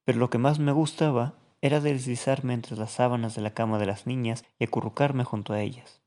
Pero 0.05 0.19
lo 0.19 0.29
que 0.29 0.37
más 0.37 0.59
me 0.59 0.71
gustaba 0.71 1.33
era 1.61 1.79
deslizarme 1.79 2.53
entre 2.53 2.77
las 2.77 2.91
sábanas 2.91 3.35
de 3.35 3.41
la 3.41 3.53
cama 3.53 3.79
de 3.79 3.85
las 3.85 4.07
niñas 4.07 4.45
y 4.59 4.65
acurrucarme 4.65 5.23
junto 5.23 5.53
a 5.53 5.61
ellas. 5.61 6.01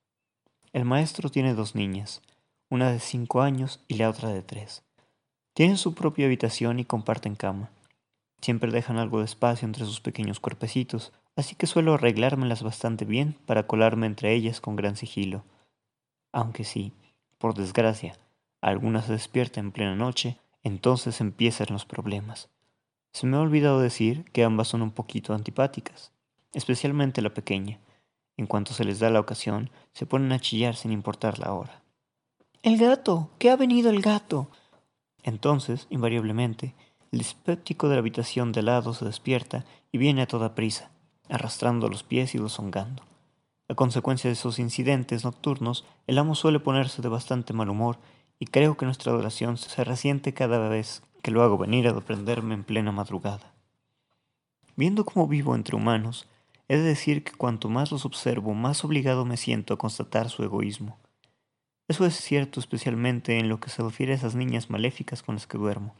El 0.73 0.85
maestro 0.85 1.31
tiene 1.31 1.55
dos 1.55 1.75
niñas, 1.75 2.23
una 2.69 2.93
de 2.93 3.01
cinco 3.01 3.43
años 3.43 3.81
y 3.89 3.95
la 3.95 4.09
otra 4.09 4.31
de 4.31 4.43
tres. 4.43 4.83
Tienen 5.53 5.77
su 5.77 5.95
propia 5.95 6.27
habitación 6.27 6.79
y 6.79 6.85
comparten 6.85 7.35
cama. 7.35 7.71
Siempre 8.41 8.71
dejan 8.71 8.99
algo 8.99 9.19
de 9.19 9.27
espacio 9.27 9.67
entre 9.67 9.85
sus 9.85 10.01
pequeños 10.01 10.41
cuerpecitos, 10.41 11.13
así 11.37 11.55
que 11.55 11.67
suelo 11.67 11.95
arreglármelas 11.95 12.63
bastante 12.63 13.05
bien 13.05 13.37
para 13.47 13.67
colarme 13.67 14.07
entre 14.07 14.33
ellas 14.33 14.61
con 14.61 14.77
gran 14.77 14.97
sigilo. 14.97 15.45
Aunque 16.33 16.65
sí, 16.65 16.93
por 17.39 17.55
desgracia, 17.55 18.17
alguna 18.61 19.03
se 19.03 19.13
despierta 19.13 19.61
en 19.61 19.73
plena 19.73 19.97
noche, 19.97 20.39
entonces 20.63 21.21
empiezan 21.21 21.69
los 21.71 21.85
problemas. 21.85 22.51
Se 23.13 23.27
me 23.27 23.37
ha 23.37 23.41
olvidado 23.41 23.81
decir 23.81 24.25
que 24.33 24.45
ambas 24.45 24.69
son 24.69 24.83
un 24.83 24.93
poquito 24.93 25.35
antipáticas, 25.35 26.13
especialmente 26.53 27.23
la 27.23 27.35
pequeña. 27.35 27.79
En 28.37 28.47
cuanto 28.47 28.73
se 28.73 28.85
les 28.85 29.01
da 29.01 29.11
la 29.11 29.21
ocasión, 29.21 29.71
se 29.93 30.07
ponen 30.07 30.33
a 30.33 30.39
chillar 30.39 30.77
sin 30.77 30.93
importar 30.93 31.39
la 31.39 31.53
hora. 31.53 31.83
El 32.63 32.79
gato, 32.79 33.31
¿qué 33.39 33.51
ha 33.51 33.57
venido 33.57 33.91
el 33.91 34.01
gato. 34.01 34.49
Entonces, 35.23 35.87
invariablemente, 35.91 36.75
el 37.13 37.19
dispéptico 37.19 37.89
de 37.89 37.97
la 37.97 38.01
habitación 38.01 38.53
de 38.53 38.63
lado 38.63 38.95
se 38.95 39.05
despierta 39.05 39.65
y 39.91 39.99
viene 39.99 40.23
a 40.23 40.27
toda 40.27 40.55
prisa, 40.55 40.91
arrastrando 41.29 41.89
los 41.89 42.03
pies 42.03 42.35
y 42.35 42.39
deshongando. 42.39 43.03
A 43.69 43.75
consecuencia 43.75 44.29
de 44.29 44.35
esos 44.35 44.59
incidentes 44.59 45.25
nocturnos, 45.25 45.85
el 46.07 46.19
amo 46.19 46.35
suele 46.35 46.61
ponerse 46.61 47.03
de 47.03 47.09
bastante 47.09 47.53
mal 47.53 47.69
humor 47.69 47.99
y 48.39 48.47
creo 48.47 48.77
que 48.77 48.85
nuestra 48.85 49.13
adoración 49.13 49.57
se 49.59 49.85
resiente 49.85 50.35
cada 50.35 50.69
vez 50.69 51.03
que 51.23 51.31
lo 51.31 51.43
hago 51.43 51.59
venir 51.59 51.89
a 51.89 52.01
prenderme 52.01 52.55
en 52.55 52.65
plena 52.65 52.93
madrugada. 52.93 53.53
Viendo 54.77 55.05
cómo 55.05 55.29
vivo 55.29 55.55
entre 55.55 55.77
humanos, 55.77 56.27
he 56.69 56.77
de 56.77 56.83
decir 56.83 57.25
que 57.25 57.33
cuanto 57.33 57.69
más 57.69 57.91
los 57.91 58.05
observo, 58.05 58.55
más 58.55 58.85
obligado 58.85 59.25
me 59.25 59.37
siento 59.37 59.75
a 59.75 59.79
constatar 59.79 60.31
su 60.31 60.43
egoísmo. 60.43 60.99
Eso 61.89 62.07
es 62.07 62.15
cierto 62.15 62.61
especialmente 62.61 63.39
en 63.39 63.49
lo 63.49 63.59
que 63.59 63.71
se 63.71 63.83
refiere 63.83 64.13
a 64.13 64.17
esas 64.17 64.37
niñas 64.37 64.71
maléficas 64.71 65.23
con 65.23 65.35
las 65.35 65.49
que 65.49 65.59
duermo. 65.59 65.95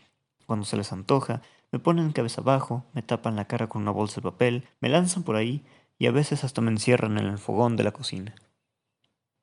Cuando 0.51 0.67
se 0.67 0.77
les 0.77 0.93
antoja, 0.93 1.43
me 1.71 1.79
ponen 1.79 2.11
cabeza 2.11 2.41
abajo, 2.41 2.85
me 2.93 3.03
tapan 3.03 3.37
la 3.37 3.45
cara 3.45 3.69
con 3.69 3.83
una 3.83 3.93
bolsa 3.93 4.17
de 4.17 4.23
papel, 4.23 4.67
me 4.81 4.89
lanzan 4.89 5.23
por 5.23 5.37
ahí 5.37 5.65
y 5.97 6.09
a 6.09 6.11
veces 6.11 6.43
hasta 6.43 6.61
me 6.61 6.73
encierran 6.73 7.19
en 7.19 7.27
el 7.27 7.39
fogón 7.39 7.77
de 7.77 7.85
la 7.85 7.93
cocina. 7.93 8.35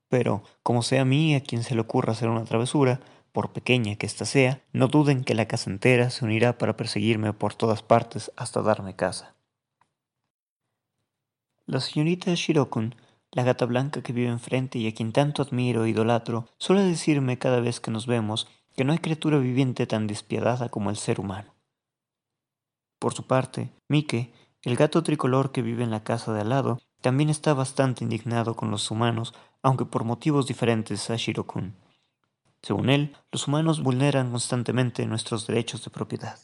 Pero, 0.09 0.43
como 0.63 0.81
sea 0.81 1.03
a 1.03 1.05
mí 1.05 1.33
a 1.33 1.41
quien 1.41 1.63
se 1.63 1.75
le 1.75 1.79
ocurra 1.79 2.11
hacer 2.11 2.27
una 2.27 2.43
travesura, 2.43 2.99
por 3.31 3.53
pequeña 3.53 3.95
que 3.95 4.05
ésta 4.05 4.25
sea, 4.25 4.61
no 4.73 4.89
duden 4.89 5.23
que 5.23 5.33
la 5.33 5.47
casa 5.47 5.69
entera 5.69 6.09
se 6.09 6.25
unirá 6.25 6.57
para 6.57 6.75
perseguirme 6.75 7.31
por 7.31 7.53
todas 7.53 7.83
partes 7.83 8.33
hasta 8.35 8.61
darme 8.61 8.97
casa. 8.97 9.33
La 11.65 11.79
señorita 11.79 12.33
Shirokun, 12.35 12.95
la 13.31 13.43
gata 13.43 13.65
blanca 13.65 14.01
que 14.01 14.11
vive 14.11 14.27
enfrente 14.27 14.77
y 14.77 14.89
a 14.89 14.93
quien 14.93 15.13
tanto 15.13 15.41
admiro 15.41 15.85
e 15.85 15.89
idolatro, 15.89 16.49
suele 16.57 16.83
decirme 16.83 17.37
cada 17.37 17.61
vez 17.61 17.79
que 17.79 17.91
nos 17.91 18.07
vemos 18.07 18.49
que 18.77 18.83
no 18.83 18.93
hay 18.93 18.99
criatura 18.99 19.39
viviente 19.39 19.87
tan 19.87 20.05
despiadada 20.05 20.69
como 20.69 20.91
el 20.91 20.97
ser 20.97 21.19
humano. 21.19 21.55
Por 22.99 23.15
su 23.15 23.25
parte, 23.25 23.71
Mike, 23.87 24.31
el 24.61 24.75
gato 24.75 25.01
tricolor 25.01 25.51
que 25.51 25.63
vive 25.63 25.83
en 25.83 25.89
la 25.89 26.03
casa 26.03 26.31
de 26.31 26.41
al 26.41 26.49
lado, 26.49 26.79
también 27.01 27.31
está 27.31 27.55
bastante 27.55 28.03
indignado 28.03 28.55
con 28.55 28.69
los 28.69 28.91
humanos, 28.91 29.33
aunque 29.63 29.85
por 29.85 30.03
motivos 30.03 30.45
diferentes 30.45 31.09
a 31.09 31.15
Shirokun. 31.15 31.75
Según 32.61 32.91
él, 32.91 33.15
los 33.31 33.47
humanos 33.47 33.81
vulneran 33.81 34.29
constantemente 34.29 35.07
nuestros 35.07 35.47
derechos 35.47 35.83
de 35.83 35.89
propiedad. 35.89 36.39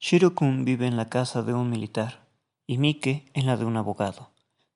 Shirokun 0.00 0.66
vive 0.66 0.86
en 0.86 0.98
la 0.98 1.08
casa 1.08 1.42
de 1.42 1.54
un 1.54 1.70
militar 1.70 2.28
y 2.66 2.76
Mike 2.76 3.30
en 3.32 3.46
la 3.46 3.56
de 3.56 3.64
un 3.64 3.78
abogado. 3.78 4.30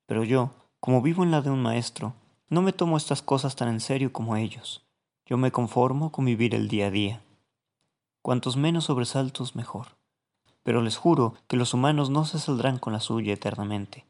Pero 0.06 0.24
yo, 0.24 0.54
como 0.80 1.02
vivo 1.02 1.24
en 1.24 1.30
la 1.30 1.42
de 1.42 1.50
un 1.50 1.60
maestro, 1.60 2.14
no 2.48 2.62
me 2.62 2.72
tomo 2.72 2.96
estas 2.96 3.20
cosas 3.20 3.54
tan 3.54 3.68
en 3.68 3.80
serio 3.80 4.14
como 4.14 4.36
ellos. 4.36 4.82
Yo 5.26 5.36
me 5.36 5.52
conformo 5.52 6.10
con 6.10 6.24
vivir 6.24 6.54
el 6.54 6.68
día 6.68 6.86
a 6.86 6.90
día. 6.90 7.22
Cuantos 8.22 8.56
menos 8.56 8.84
sobresaltos, 8.84 9.56
mejor. 9.56 9.88
Pero 10.62 10.82
les 10.82 10.96
juro 10.96 11.34
que 11.48 11.56
los 11.56 11.74
humanos 11.74 12.10
no 12.10 12.24
se 12.24 12.38
saldrán 12.38 12.78
con 12.78 12.92
la 12.92 13.00
suya 13.00 13.32
eternamente. 13.32 14.04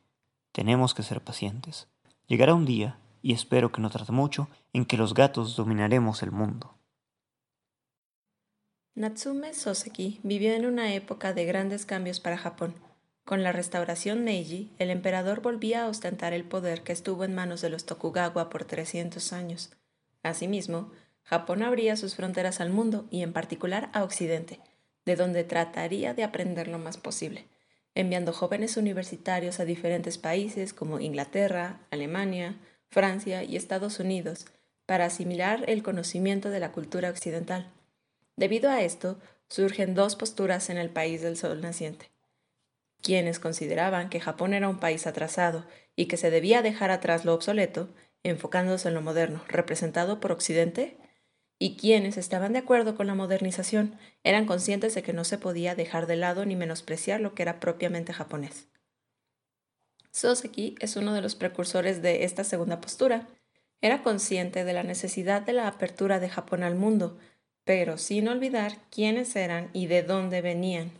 Tenemos 0.53 0.95
que 0.95 1.03
ser 1.03 1.23
pacientes. 1.23 1.89
Llegará 2.27 2.55
un 2.55 2.65
día, 2.65 2.99
y 3.23 3.33
espero 3.33 3.73
que 3.73 3.81
no 3.81 3.91
trate 3.91 4.13
mucho, 4.13 4.49
en 4.73 4.85
que 4.85 4.97
los 4.97 5.15
gatos 5.15 5.57
dominaremos 5.57 6.23
el 6.23 6.31
mundo. 6.31 6.75
Natsume 8.95 9.55
Soseki 9.55 10.21
vivió 10.23 10.53
en 10.53 10.67
una 10.67 10.93
época 10.93 11.33
de 11.33 11.47
grandes 11.47 11.87
cambios 11.87 12.21
para 12.21 12.37
Japón. 12.37 12.75
Con 13.25 13.43
la 13.43 13.53
restauración 13.53 14.25
Meiji, 14.25 14.71
el 14.79 14.91
emperador 14.91 15.41
volvía 15.41 15.85
a 15.85 15.89
ostentar 15.89 16.33
el 16.35 16.45
poder 16.45 16.83
que 16.83 16.93
estuvo 16.93 17.25
en 17.25 17.35
manos 17.35 17.63
de 17.63 17.71
los 17.71 17.87
Tokugawa 17.87 18.51
por 18.51 18.65
300 18.65 19.33
años. 19.33 19.71
Asimismo, 20.23 20.93
Japón 21.23 21.63
abría 21.63 21.97
sus 21.97 22.15
fronteras 22.15 22.61
al 22.61 22.71
mundo 22.71 23.07
y 23.11 23.23
en 23.23 23.33
particular 23.33 23.91
a 23.93 24.05
Occidente, 24.05 24.61
de 25.05 25.17
donde 25.17 25.45
trataría 25.45 26.15
de 26.15 26.25
aprender 26.25 26.69
lo 26.69 26.79
más 26.79 26.97
posible, 26.97 27.47
enviando 27.95 28.33
jóvenes 28.33 28.77
universitarios 28.77 29.61
a 29.61 29.65
diferentes 29.65 30.19
países 30.19 30.73
como 30.73 31.01
Inglaterra, 31.01 31.81
Alemania, 31.91 32.57
Francia 32.91 33.43
y 33.43 33.57
Estados 33.57 34.01
Unidos 34.01 34.47
para 34.87 35.07
asimilar 35.07 35.65
el 35.69 35.83
conocimiento 35.83 36.51
de 36.51 36.61
la 36.61 36.73
cultura 36.73 37.11
occidental. 37.11 37.71
Debido 38.37 38.71
a 38.71 38.83
esto, 38.83 39.19
surgen 39.49 39.95
dos 39.95 40.17
posturas 40.17 40.71
en 40.71 40.79
el 40.79 40.91
país 40.91 41.23
del 41.23 41.37
sol 41.37 41.61
naciente. 41.61 42.11
Quienes 43.01 43.39
consideraban 43.39 44.09
que 44.09 44.21
Japón 44.21 44.55
era 44.55 44.69
un 44.69 44.79
país 44.79 45.07
atrasado 45.07 45.67
y 45.97 46.07
que 46.07 46.17
se 46.17 46.31
debía 46.31 46.63
dejar 46.63 46.91
atrás 46.91 47.25
lo 47.25 47.35
obsoleto, 47.35 47.89
enfocándose 48.25 48.89
en 48.89 48.95
lo 48.95 49.03
moderno, 49.03 49.43
representado 49.49 50.21
por 50.21 50.33
Occidente, 50.33 50.97
y 51.59 51.77
quienes 51.77 52.17
estaban 52.17 52.53
de 52.53 52.59
acuerdo 52.59 52.97
con 52.97 53.07
la 53.07 53.15
modernización 53.15 53.97
eran 54.25 54.47
conscientes 54.47 54.95
de 54.95 55.03
que 55.03 55.13
no 55.13 55.23
se 55.23 55.39
podía 55.39 55.75
dejar 55.75 56.07
de 56.07 56.17
lado 56.17 56.45
ni 56.45 56.57
menospreciar 56.57 57.21
lo 57.21 57.35
que 57.35 57.43
era 57.43 57.61
propiamente 57.61 58.13
japonés. 58.13 58.67
Soseki 60.11 60.75
es 60.81 60.97
uno 60.97 61.15
de 61.15 61.23
los 61.23 61.35
precursores 61.35 62.03
de 62.03 62.25
esta 62.25 62.45
segunda 62.45 62.81
postura. 62.81 63.29
Era 63.81 64.03
consciente 64.03 64.65
de 64.65 64.73
la 64.73 64.83
necesidad 64.83 65.43
de 65.43 65.53
la 65.53 65.69
apertura 65.69 66.21
de 66.21 66.29
Japón 66.29 66.63
al 66.63 66.75
mundo, 66.75 67.19
pero 67.65 67.97
sin 67.97 68.29
olvidar 68.29 68.79
quiénes 68.91 69.35
eran 69.37 69.71
y 69.73 69.87
de 69.87 70.03
dónde 70.03 70.43
venían. 70.43 70.91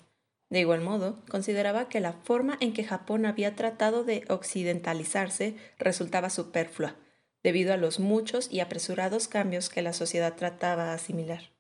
De 0.49 0.61
igual 0.61 0.81
modo, 0.81 1.19
consideraba 1.29 1.89
que 1.89 2.01
la 2.01 2.13
forma 2.13 2.57
en 2.61 2.73
que 2.73 2.85
Japón 2.85 3.27
había 3.27 3.57
tratado 3.57 4.05
de 4.05 4.25
occidentalizarse 4.29 5.57
resultaba 5.79 6.31
superflua, 6.31 6.95
debido 7.43 7.73
a 7.73 7.77
los 7.77 7.99
muchos 7.99 8.51
y 8.51 8.61
apresurados 8.61 9.29
cambios 9.29 9.69
que 9.69 9.83
la 9.83 9.93
sociedad 9.93 10.35
trataba 10.37 10.87
de 10.87 10.91
asimilar. 10.93 11.51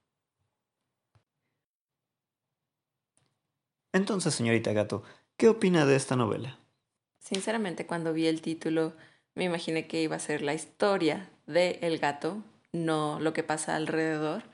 Entonces, 3.92 4.34
señorita 4.34 4.72
Gato, 4.72 5.02
¿qué 5.36 5.48
opina 5.48 5.84
de 5.84 5.96
esta 5.96 6.16
novela? 6.16 6.58
Sinceramente, 7.18 7.86
cuando 7.86 8.12
vi 8.12 8.26
el 8.26 8.40
título, 8.40 8.94
me 9.34 9.44
imaginé 9.44 9.86
que 9.86 10.02
iba 10.02 10.16
a 10.16 10.20
ser 10.20 10.42
la 10.42 10.54
historia 10.54 11.30
de 11.46 11.78
el 11.82 11.98
gato, 11.98 12.42
no 12.72 13.20
lo 13.20 13.32
que 13.32 13.42
pasa 13.42 13.76
alrededor, 13.76 14.44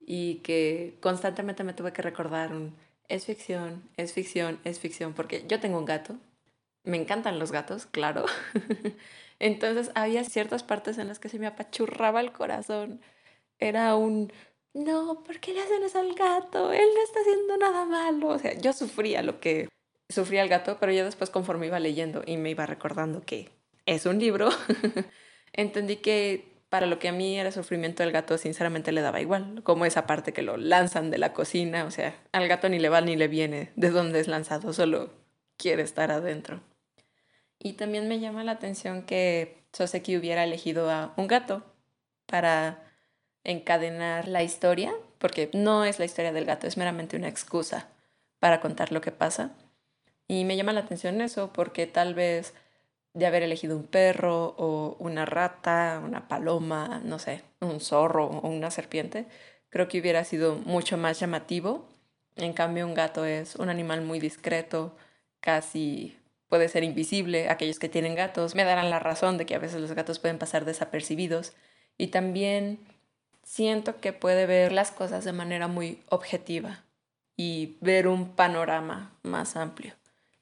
y 0.00 0.36
que 0.36 0.98
constantemente 1.00 1.64
me 1.64 1.74
tuve 1.74 1.92
que 1.92 2.02
recordar 2.02 2.52
un 2.52 2.74
es 3.08 3.26
ficción, 3.26 3.88
es 3.96 4.12
ficción, 4.14 4.58
es 4.64 4.78
ficción, 4.80 5.12
porque 5.12 5.44
yo 5.46 5.60
tengo 5.60 5.78
un 5.78 5.84
gato, 5.84 6.16
me 6.82 6.96
encantan 6.96 7.38
los 7.38 7.52
gatos, 7.52 7.86
claro, 7.86 8.24
Entonces 9.42 9.90
había 9.96 10.22
ciertas 10.22 10.62
partes 10.62 10.98
en 10.98 11.08
las 11.08 11.18
que 11.18 11.28
se 11.28 11.40
me 11.40 11.48
apachurraba 11.48 12.20
el 12.20 12.30
corazón. 12.30 13.00
Era 13.58 13.96
un, 13.96 14.32
no, 14.72 15.24
¿por 15.24 15.40
qué 15.40 15.52
le 15.52 15.60
hacen 15.60 15.82
eso 15.82 15.98
al 15.98 16.14
gato? 16.14 16.72
Él 16.72 16.86
no 16.94 17.02
está 17.02 17.20
haciendo 17.20 17.56
nada 17.56 17.84
malo. 17.84 18.28
O 18.28 18.38
sea, 18.38 18.54
yo 18.54 18.72
sufría 18.72 19.20
lo 19.20 19.40
que 19.40 19.68
sufría 20.08 20.42
el 20.42 20.48
gato, 20.48 20.76
pero 20.78 20.92
ya 20.92 21.04
después 21.04 21.28
conforme 21.28 21.66
iba 21.66 21.80
leyendo 21.80 22.22
y 22.24 22.36
me 22.36 22.50
iba 22.50 22.66
recordando 22.66 23.22
que 23.22 23.50
es 23.84 24.06
un 24.06 24.20
libro, 24.20 24.48
entendí 25.52 25.96
que 25.96 26.62
para 26.68 26.86
lo 26.86 27.00
que 27.00 27.08
a 27.08 27.12
mí 27.12 27.36
era 27.36 27.50
sufrimiento 27.50 28.04
del 28.04 28.12
gato, 28.12 28.38
sinceramente 28.38 28.92
le 28.92 29.00
daba 29.00 29.20
igual, 29.20 29.62
como 29.64 29.86
esa 29.86 30.06
parte 30.06 30.32
que 30.32 30.42
lo 30.42 30.56
lanzan 30.56 31.10
de 31.10 31.18
la 31.18 31.32
cocina, 31.32 31.84
o 31.84 31.90
sea, 31.90 32.14
al 32.30 32.46
gato 32.46 32.68
ni 32.68 32.78
le 32.78 32.88
va 32.90 33.00
ni 33.00 33.16
le 33.16 33.26
viene 33.26 33.72
de 33.74 33.90
dónde 33.90 34.20
es 34.20 34.28
lanzado, 34.28 34.72
solo 34.72 35.10
quiere 35.56 35.82
estar 35.82 36.12
adentro. 36.12 36.62
Y 37.64 37.74
también 37.74 38.08
me 38.08 38.18
llama 38.18 38.42
la 38.42 38.52
atención 38.52 39.02
que 39.02 39.62
Soseki 39.72 40.16
hubiera 40.16 40.42
elegido 40.42 40.90
a 40.90 41.14
un 41.16 41.28
gato 41.28 41.62
para 42.26 42.82
encadenar 43.44 44.26
la 44.26 44.42
historia, 44.42 44.92
porque 45.18 45.48
no 45.54 45.84
es 45.84 46.00
la 46.00 46.04
historia 46.04 46.32
del 46.32 46.44
gato, 46.44 46.66
es 46.66 46.76
meramente 46.76 47.16
una 47.16 47.28
excusa 47.28 47.88
para 48.40 48.60
contar 48.60 48.90
lo 48.90 49.00
que 49.00 49.12
pasa. 49.12 49.52
Y 50.26 50.44
me 50.44 50.56
llama 50.56 50.72
la 50.72 50.80
atención 50.80 51.20
eso, 51.20 51.52
porque 51.52 51.86
tal 51.86 52.14
vez 52.14 52.52
de 53.14 53.26
haber 53.26 53.44
elegido 53.44 53.76
un 53.76 53.84
perro 53.84 54.56
o 54.58 54.96
una 54.98 55.24
rata, 55.24 56.00
una 56.04 56.26
paloma, 56.26 57.00
no 57.04 57.20
sé, 57.20 57.42
un 57.60 57.78
zorro 57.78 58.26
o 58.26 58.48
una 58.48 58.72
serpiente, 58.72 59.26
creo 59.68 59.86
que 59.86 60.00
hubiera 60.00 60.24
sido 60.24 60.56
mucho 60.56 60.96
más 60.96 61.20
llamativo. 61.20 61.86
En 62.34 62.54
cambio, 62.54 62.86
un 62.86 62.94
gato 62.94 63.24
es 63.24 63.54
un 63.54 63.68
animal 63.68 64.00
muy 64.02 64.18
discreto, 64.18 64.96
casi 65.40 66.16
puede 66.52 66.68
ser 66.68 66.84
invisible. 66.84 67.48
Aquellos 67.48 67.78
que 67.78 67.88
tienen 67.88 68.14
gatos 68.14 68.54
me 68.54 68.62
darán 68.62 68.90
la 68.90 68.98
razón 68.98 69.38
de 69.38 69.46
que 69.46 69.54
a 69.54 69.58
veces 69.58 69.80
los 69.80 69.92
gatos 69.92 70.18
pueden 70.18 70.36
pasar 70.36 70.66
desapercibidos. 70.66 71.54
Y 71.96 72.08
también 72.08 72.78
siento 73.42 74.02
que 74.02 74.12
puede 74.12 74.44
ver 74.44 74.70
las 74.70 74.90
cosas 74.90 75.24
de 75.24 75.32
manera 75.32 75.66
muy 75.66 76.02
objetiva 76.10 76.84
y 77.38 77.78
ver 77.80 78.06
un 78.06 78.36
panorama 78.36 79.16
más 79.22 79.56
amplio. 79.56 79.94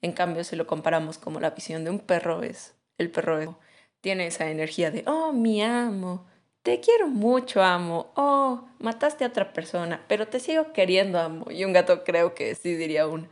En 0.03 0.11
cambio, 0.11 0.43
si 0.43 0.57
lo 0.57 0.67
comparamos 0.67 1.17
como 1.17 1.39
la 1.39 1.51
visión 1.51 1.85
de 1.85 1.91
un 1.91 2.01
perro, 2.01 2.43
es 2.43 2.75
el 2.99 3.13
perro 3.13 3.61
tiene 4.01 4.27
esa 4.27 4.51
energía 4.51 4.91
de, 4.91 5.05
oh, 5.07 5.33
mi 5.33 5.63
amo, 5.63 6.27
te 6.65 6.81
quiero 6.81 7.07
mucho, 7.07 7.63
amo, 7.63 8.11
oh, 8.17 8.69
mataste 8.81 9.23
a 9.23 9.29
otra 9.29 9.53
persona, 9.53 10.05
pero 10.09 10.27
te 10.27 10.41
sigo 10.41 10.73
queriendo, 10.73 11.21
amo. 11.21 11.53
Y 11.53 11.65
un 11.65 11.73
gato 11.73 12.03
creo 12.03 12.35
que 12.35 12.57
sí 12.57 12.75
diría 12.75 13.07
un, 13.07 13.29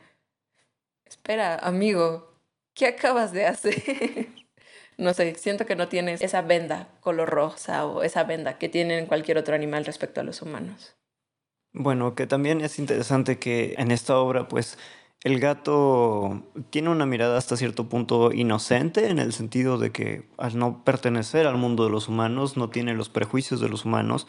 espera, 1.06 1.56
amigo, 1.56 2.27
¿qué 2.78 2.86
acabas 2.86 3.32
de 3.32 3.46
hacer? 3.46 3.74
no 4.96 5.12
sé, 5.12 5.34
siento 5.34 5.66
que 5.66 5.76
no 5.76 5.88
tienes 5.88 6.22
esa 6.22 6.42
venda 6.42 6.88
color 7.00 7.28
rosa 7.28 7.84
o 7.84 8.02
esa 8.02 8.24
venda 8.24 8.56
que 8.58 8.68
tienen 8.68 9.06
cualquier 9.06 9.36
otro 9.36 9.54
animal 9.54 9.84
respecto 9.84 10.20
a 10.20 10.24
los 10.24 10.40
humanos. 10.40 10.94
Bueno, 11.72 12.14
que 12.14 12.26
también 12.26 12.60
es 12.62 12.78
interesante 12.78 13.38
que 13.38 13.74
en 13.76 13.90
esta 13.90 14.18
obra, 14.18 14.48
pues, 14.48 14.78
el 15.22 15.40
gato 15.40 16.44
tiene 16.70 16.90
una 16.90 17.04
mirada 17.04 17.36
hasta 17.36 17.56
cierto 17.56 17.88
punto 17.88 18.32
inocente 18.32 19.08
en 19.08 19.18
el 19.18 19.32
sentido 19.32 19.76
de 19.76 19.90
que 19.90 20.28
al 20.38 20.56
no 20.56 20.84
pertenecer 20.84 21.46
al 21.46 21.56
mundo 21.56 21.84
de 21.84 21.90
los 21.90 22.08
humanos 22.08 22.56
no 22.56 22.70
tiene 22.70 22.94
los 22.94 23.08
prejuicios 23.08 23.60
de 23.60 23.68
los 23.68 23.84
humanos, 23.84 24.28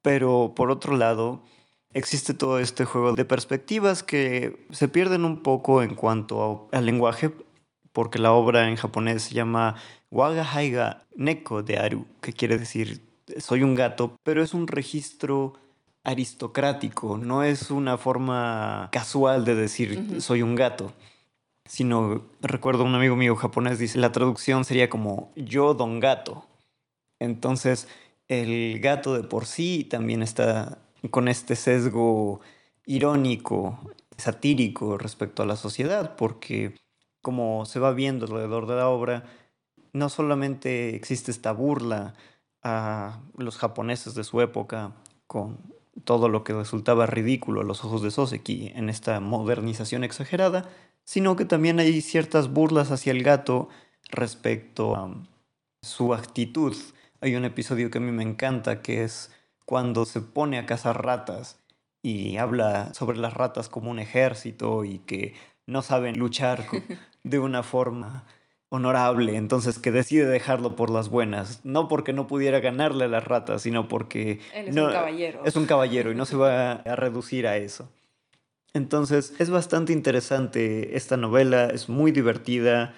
pero 0.00 0.52
por 0.54 0.70
otro 0.70 0.96
lado 0.96 1.42
existe 1.92 2.32
todo 2.32 2.60
este 2.60 2.84
juego 2.84 3.14
de 3.14 3.24
perspectivas 3.24 4.04
que 4.04 4.66
se 4.70 4.88
pierden 4.88 5.24
un 5.24 5.42
poco 5.42 5.82
en 5.82 5.96
cuanto 5.96 6.68
al 6.70 6.86
lenguaje, 6.86 7.32
porque 7.92 8.18
la 8.18 8.32
obra 8.32 8.68
en 8.68 8.76
japonés 8.76 9.22
se 9.22 9.34
llama 9.34 9.76
Waga 10.10 10.50
Haiga 10.50 11.02
Neko 11.16 11.62
de 11.62 11.78
Aru, 11.78 12.06
que 12.20 12.32
quiere 12.32 12.58
decir 12.58 13.02
soy 13.38 13.62
un 13.62 13.74
gato, 13.74 14.16
pero 14.22 14.42
es 14.42 14.54
un 14.54 14.66
registro 14.66 15.54
aristocrático, 16.04 17.18
no 17.18 17.42
es 17.42 17.70
una 17.70 17.98
forma 17.98 18.88
casual 18.92 19.44
de 19.44 19.54
decir 19.54 20.22
soy 20.22 20.42
un 20.42 20.54
gato, 20.54 20.92
sino 21.66 22.22
recuerdo 22.40 22.84
un 22.84 22.94
amigo 22.94 23.16
mío 23.16 23.36
japonés 23.36 23.78
dice 23.78 23.98
la 23.98 24.12
traducción 24.12 24.64
sería 24.64 24.88
como 24.88 25.30
yo 25.36 25.74
don 25.74 26.00
gato. 26.00 26.46
Entonces 27.18 27.88
el 28.28 28.80
gato 28.80 29.14
de 29.14 29.24
por 29.24 29.46
sí 29.46 29.84
también 29.84 30.22
está 30.22 30.78
con 31.10 31.28
este 31.28 31.56
sesgo 31.56 32.40
irónico, 32.86 33.78
satírico 34.16 34.98
respecto 34.98 35.42
a 35.42 35.46
la 35.46 35.56
sociedad, 35.56 36.16
porque 36.16 36.74
como 37.28 37.66
se 37.66 37.78
va 37.78 37.92
viendo 37.92 38.24
alrededor 38.24 38.66
de 38.66 38.76
la 38.76 38.88
obra, 38.88 39.24
no 39.92 40.08
solamente 40.08 40.96
existe 40.96 41.30
esta 41.30 41.52
burla 41.52 42.14
a 42.62 43.20
los 43.36 43.58
japoneses 43.58 44.14
de 44.14 44.24
su 44.24 44.40
época 44.40 44.94
con 45.26 45.58
todo 46.04 46.30
lo 46.30 46.42
que 46.42 46.54
resultaba 46.54 47.04
ridículo 47.04 47.60
a 47.60 47.64
los 47.64 47.84
ojos 47.84 48.00
de 48.00 48.10
Soseki 48.10 48.72
en 48.74 48.88
esta 48.88 49.20
modernización 49.20 50.04
exagerada, 50.04 50.70
sino 51.04 51.36
que 51.36 51.44
también 51.44 51.80
hay 51.80 52.00
ciertas 52.00 52.50
burlas 52.50 52.90
hacia 52.92 53.10
el 53.10 53.22
gato 53.22 53.68
respecto 54.10 54.96
a 54.96 55.14
su 55.82 56.14
actitud. 56.14 56.74
Hay 57.20 57.36
un 57.36 57.44
episodio 57.44 57.90
que 57.90 57.98
a 57.98 58.00
mí 58.00 58.10
me 58.10 58.22
encanta 58.22 58.80
que 58.80 59.04
es 59.04 59.30
cuando 59.66 60.06
se 60.06 60.22
pone 60.22 60.58
a 60.58 60.64
cazar 60.64 61.04
ratas 61.04 61.60
y 62.00 62.38
habla 62.38 62.94
sobre 62.94 63.18
las 63.18 63.34
ratas 63.34 63.68
como 63.68 63.90
un 63.90 63.98
ejército 63.98 64.86
y 64.86 65.00
que 65.00 65.34
no 65.68 65.82
saben 65.82 66.18
luchar 66.18 66.64
de 67.24 67.38
una 67.38 67.62
forma 67.62 68.24
honorable, 68.70 69.36
entonces 69.36 69.78
que 69.78 69.90
decide 69.90 70.26
dejarlo 70.26 70.76
por 70.76 70.90
las 70.90 71.08
buenas, 71.08 71.64
no 71.64 71.88
porque 71.88 72.12
no 72.12 72.26
pudiera 72.26 72.60
ganarle 72.60 73.04
a 73.04 73.08
las 73.08 73.24
ratas, 73.24 73.62
sino 73.62 73.88
porque 73.88 74.40
es 74.54 74.76
un 74.76 74.90
caballero. 74.92 75.42
Es 75.44 75.56
un 75.56 75.66
caballero 75.66 76.12
y 76.12 76.14
no 76.14 76.26
se 76.26 76.36
va 76.36 76.72
a 76.72 76.96
reducir 76.96 77.46
a 77.46 77.56
eso. 77.56 77.88
Entonces, 78.74 79.34
es 79.38 79.48
bastante 79.48 79.92
interesante 79.94 80.96
esta 80.96 81.16
novela, 81.16 81.68
es 81.68 81.88
muy 81.88 82.12
divertida. 82.12 82.94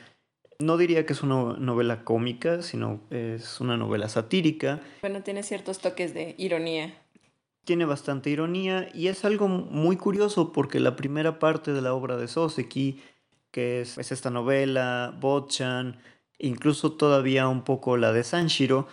No 0.59 0.77
diría 0.77 1.07
que 1.07 1.13
es 1.13 1.23
una 1.23 1.57
novela 1.59 2.05
cómica, 2.05 2.63
sino 2.63 3.01
es 3.11 3.61
una 3.61 3.77
novela 3.77 4.09
satírica. 4.09 4.81
Bueno, 5.01 5.23
tiene 5.23 5.45
ciertos 5.45 5.79
toques 5.79 6.13
de 6.13 6.35
ironía. 6.37 6.93
Tiene 7.65 7.85
bastante 7.85 8.31
ironía 8.31 8.89
y 8.93 9.07
es 9.07 9.25
algo 9.25 9.47
muy 9.47 9.97
curioso 9.97 10.53
porque 10.53 10.81
la 10.81 10.97
primera 10.97 11.39
parte 11.39 11.73
de 11.73 11.81
la 11.81 11.95
obra 11.95 12.17
de 12.17 12.27
Soseki 12.27 13.01
que 13.51 13.81
es, 13.81 13.99
esta 13.99 14.31
novela, 14.31 15.17
Botchan, 15.21 15.99
incluso 16.39 16.93
todavía 16.93 17.49
un 17.49 17.63
poco 17.63 17.97
la 17.97 18.13
de 18.13 18.25
Sanshiro, 18.25 18.87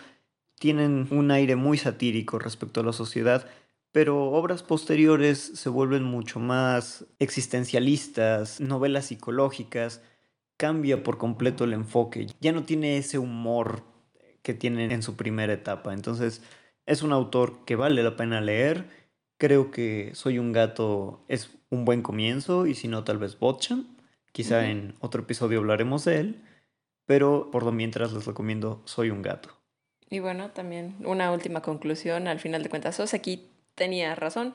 tienen 0.58 1.08
un 1.10 1.30
aire 1.30 1.56
muy 1.56 1.78
satírico 1.78 2.38
respecto 2.38 2.80
a 2.80 2.84
la 2.84 2.92
sociedad, 2.92 3.48
pero 3.92 4.30
obras 4.30 4.62
posteriores 4.62 5.38
se 5.38 5.68
vuelven 5.68 6.02
mucho 6.02 6.40
más 6.40 7.06
existencialistas, 7.18 8.60
novelas 8.60 9.06
psicológicas, 9.06 10.02
cambia 10.56 11.02
por 11.02 11.18
completo 11.18 11.64
el 11.64 11.72
enfoque, 11.72 12.26
ya 12.40 12.52
no 12.52 12.64
tiene 12.64 12.98
ese 12.98 13.18
humor 13.18 13.82
que 14.42 14.54
tiene 14.54 14.92
en 14.92 15.02
su 15.02 15.16
primera 15.16 15.52
etapa, 15.52 15.94
entonces 15.94 16.42
es 16.86 17.02
un 17.02 17.12
autor 17.12 17.64
que 17.64 17.76
vale 17.76 18.02
la 18.02 18.16
pena 18.16 18.40
leer, 18.40 18.88
creo 19.36 19.70
que 19.70 20.10
Soy 20.14 20.38
un 20.38 20.52
gato 20.52 21.24
es 21.28 21.50
un 21.70 21.84
buen 21.84 22.02
comienzo 22.02 22.66
y 22.66 22.74
si 22.74 22.88
no 22.88 23.04
tal 23.04 23.18
vez 23.18 23.38
Botchan, 23.38 23.86
Quizá 24.32 24.68
en 24.68 24.94
otro 25.00 25.22
episodio 25.22 25.58
hablaremos 25.58 26.04
de 26.04 26.20
él, 26.20 26.44
pero 27.06 27.50
por 27.50 27.62
lo 27.64 27.72
mientras 27.72 28.12
les 28.12 28.26
recomiendo 28.26 28.82
Soy 28.84 29.10
un 29.10 29.22
gato. 29.22 29.50
Y 30.10 30.20
bueno, 30.20 30.50
también 30.50 30.94
una 31.04 31.32
última 31.32 31.60
conclusión, 31.60 32.28
al 32.28 32.40
final 32.40 32.62
de 32.62 32.70
cuentas, 32.70 33.14
aquí 33.14 33.50
tenía 33.74 34.14
razón. 34.14 34.54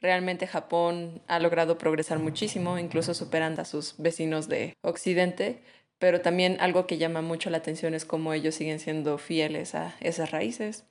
Realmente 0.00 0.46
Japón 0.46 1.22
ha 1.26 1.40
logrado 1.40 1.76
progresar 1.76 2.20
muchísimo, 2.20 2.78
incluso 2.78 3.14
superando 3.14 3.62
a 3.62 3.64
sus 3.64 3.96
vecinos 3.98 4.48
de 4.48 4.76
Occidente, 4.80 5.62
pero 5.98 6.20
también 6.20 6.56
algo 6.60 6.86
que 6.86 6.98
llama 6.98 7.20
mucho 7.20 7.50
la 7.50 7.58
atención 7.58 7.94
es 7.94 8.04
cómo 8.04 8.32
ellos 8.32 8.54
siguen 8.54 8.78
siendo 8.78 9.18
fieles 9.18 9.74
a 9.74 9.96
esas 10.00 10.30
raíces. 10.30 10.84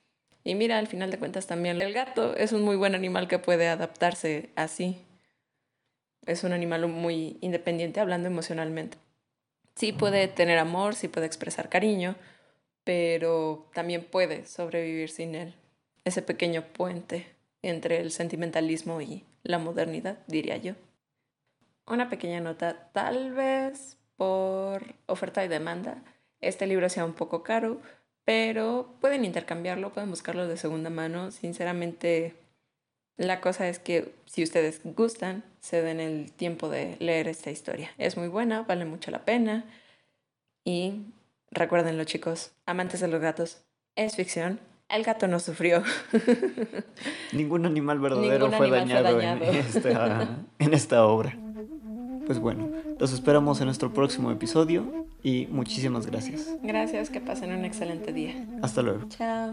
Y 0.44 0.54
mira, 0.54 0.78
al 0.78 0.86
final 0.86 1.10
de 1.10 1.18
cuentas 1.18 1.46
también 1.46 1.80
el 1.80 1.92
gato 1.92 2.36
es 2.36 2.52
un 2.52 2.62
muy 2.62 2.76
buen 2.76 2.94
animal 2.94 3.28
que 3.28 3.38
puede 3.38 3.68
adaptarse 3.68 4.50
así 4.56 5.07
es 6.28 6.44
un 6.44 6.52
animal 6.52 6.86
muy 6.88 7.38
independiente 7.40 8.00
hablando 8.00 8.28
emocionalmente. 8.28 8.98
Sí 9.74 9.92
puede 9.92 10.28
tener 10.28 10.58
amor, 10.58 10.94
sí 10.94 11.08
puede 11.08 11.26
expresar 11.26 11.68
cariño, 11.68 12.16
pero 12.84 13.68
también 13.74 14.04
puede 14.04 14.44
sobrevivir 14.46 15.08
sin 15.08 15.34
él. 15.34 15.54
Ese 16.04 16.22
pequeño 16.22 16.62
puente 16.62 17.26
entre 17.62 18.00
el 18.00 18.10
sentimentalismo 18.10 19.00
y 19.00 19.24
la 19.42 19.58
modernidad, 19.58 20.18
diría 20.26 20.56
yo. 20.56 20.74
Una 21.86 22.10
pequeña 22.10 22.40
nota, 22.40 22.90
tal 22.92 23.32
vez 23.32 23.96
por 24.16 24.94
oferta 25.06 25.44
y 25.44 25.48
demanda, 25.48 26.02
este 26.40 26.66
libro 26.66 26.88
sea 26.88 27.04
un 27.04 27.14
poco 27.14 27.42
caro, 27.42 27.80
pero 28.24 28.96
pueden 29.00 29.24
intercambiarlo, 29.24 29.92
pueden 29.92 30.10
buscarlo 30.10 30.46
de 30.46 30.56
segunda 30.56 30.90
mano. 30.90 31.30
Sinceramente, 31.30 32.34
la 33.18 33.40
cosa 33.40 33.68
es 33.68 33.78
que 33.78 34.14
si 34.26 34.44
ustedes 34.44 34.80
gustan, 34.84 35.42
se 35.60 35.82
den 35.82 36.00
el 36.00 36.30
tiempo 36.32 36.68
de 36.68 36.96
leer 37.00 37.28
esta 37.28 37.50
historia. 37.50 37.90
Es 37.98 38.16
muy 38.16 38.28
buena, 38.28 38.62
vale 38.62 38.84
mucho 38.84 39.10
la 39.10 39.24
pena. 39.24 39.64
Y 40.64 41.02
recuérdenlo 41.50 42.04
chicos, 42.04 42.52
amantes 42.64 43.00
de 43.00 43.08
los 43.08 43.20
gatos, 43.20 43.58
es 43.96 44.14
ficción. 44.14 44.60
El 44.88 45.02
gato 45.02 45.26
no 45.26 45.40
sufrió. 45.40 45.82
Ningún 47.32 47.66
animal 47.66 47.98
verdadero 47.98 48.50
fue, 48.52 48.70
dañado 48.70 49.20
En, 49.20 49.42
esta, 49.42 50.28
en 50.58 50.72
esta 50.72 51.04
obra. 51.04 51.36
Pues 52.24 52.38
bueno, 52.38 52.70
los 52.98 53.12
esperamos 53.12 53.58
en 53.60 53.66
nuestro 53.66 53.92
próximo 53.92 54.30
episodio 54.30 55.06
y 55.22 55.46
muchísimas 55.50 56.06
gracias. 56.06 56.56
Gracias, 56.62 57.10
que 57.10 57.20
pasen 57.20 57.52
un 57.52 57.64
excelente 57.64 58.12
día. 58.12 58.46
Hasta 58.62 58.82
luego. 58.82 59.08
Chao. 59.08 59.52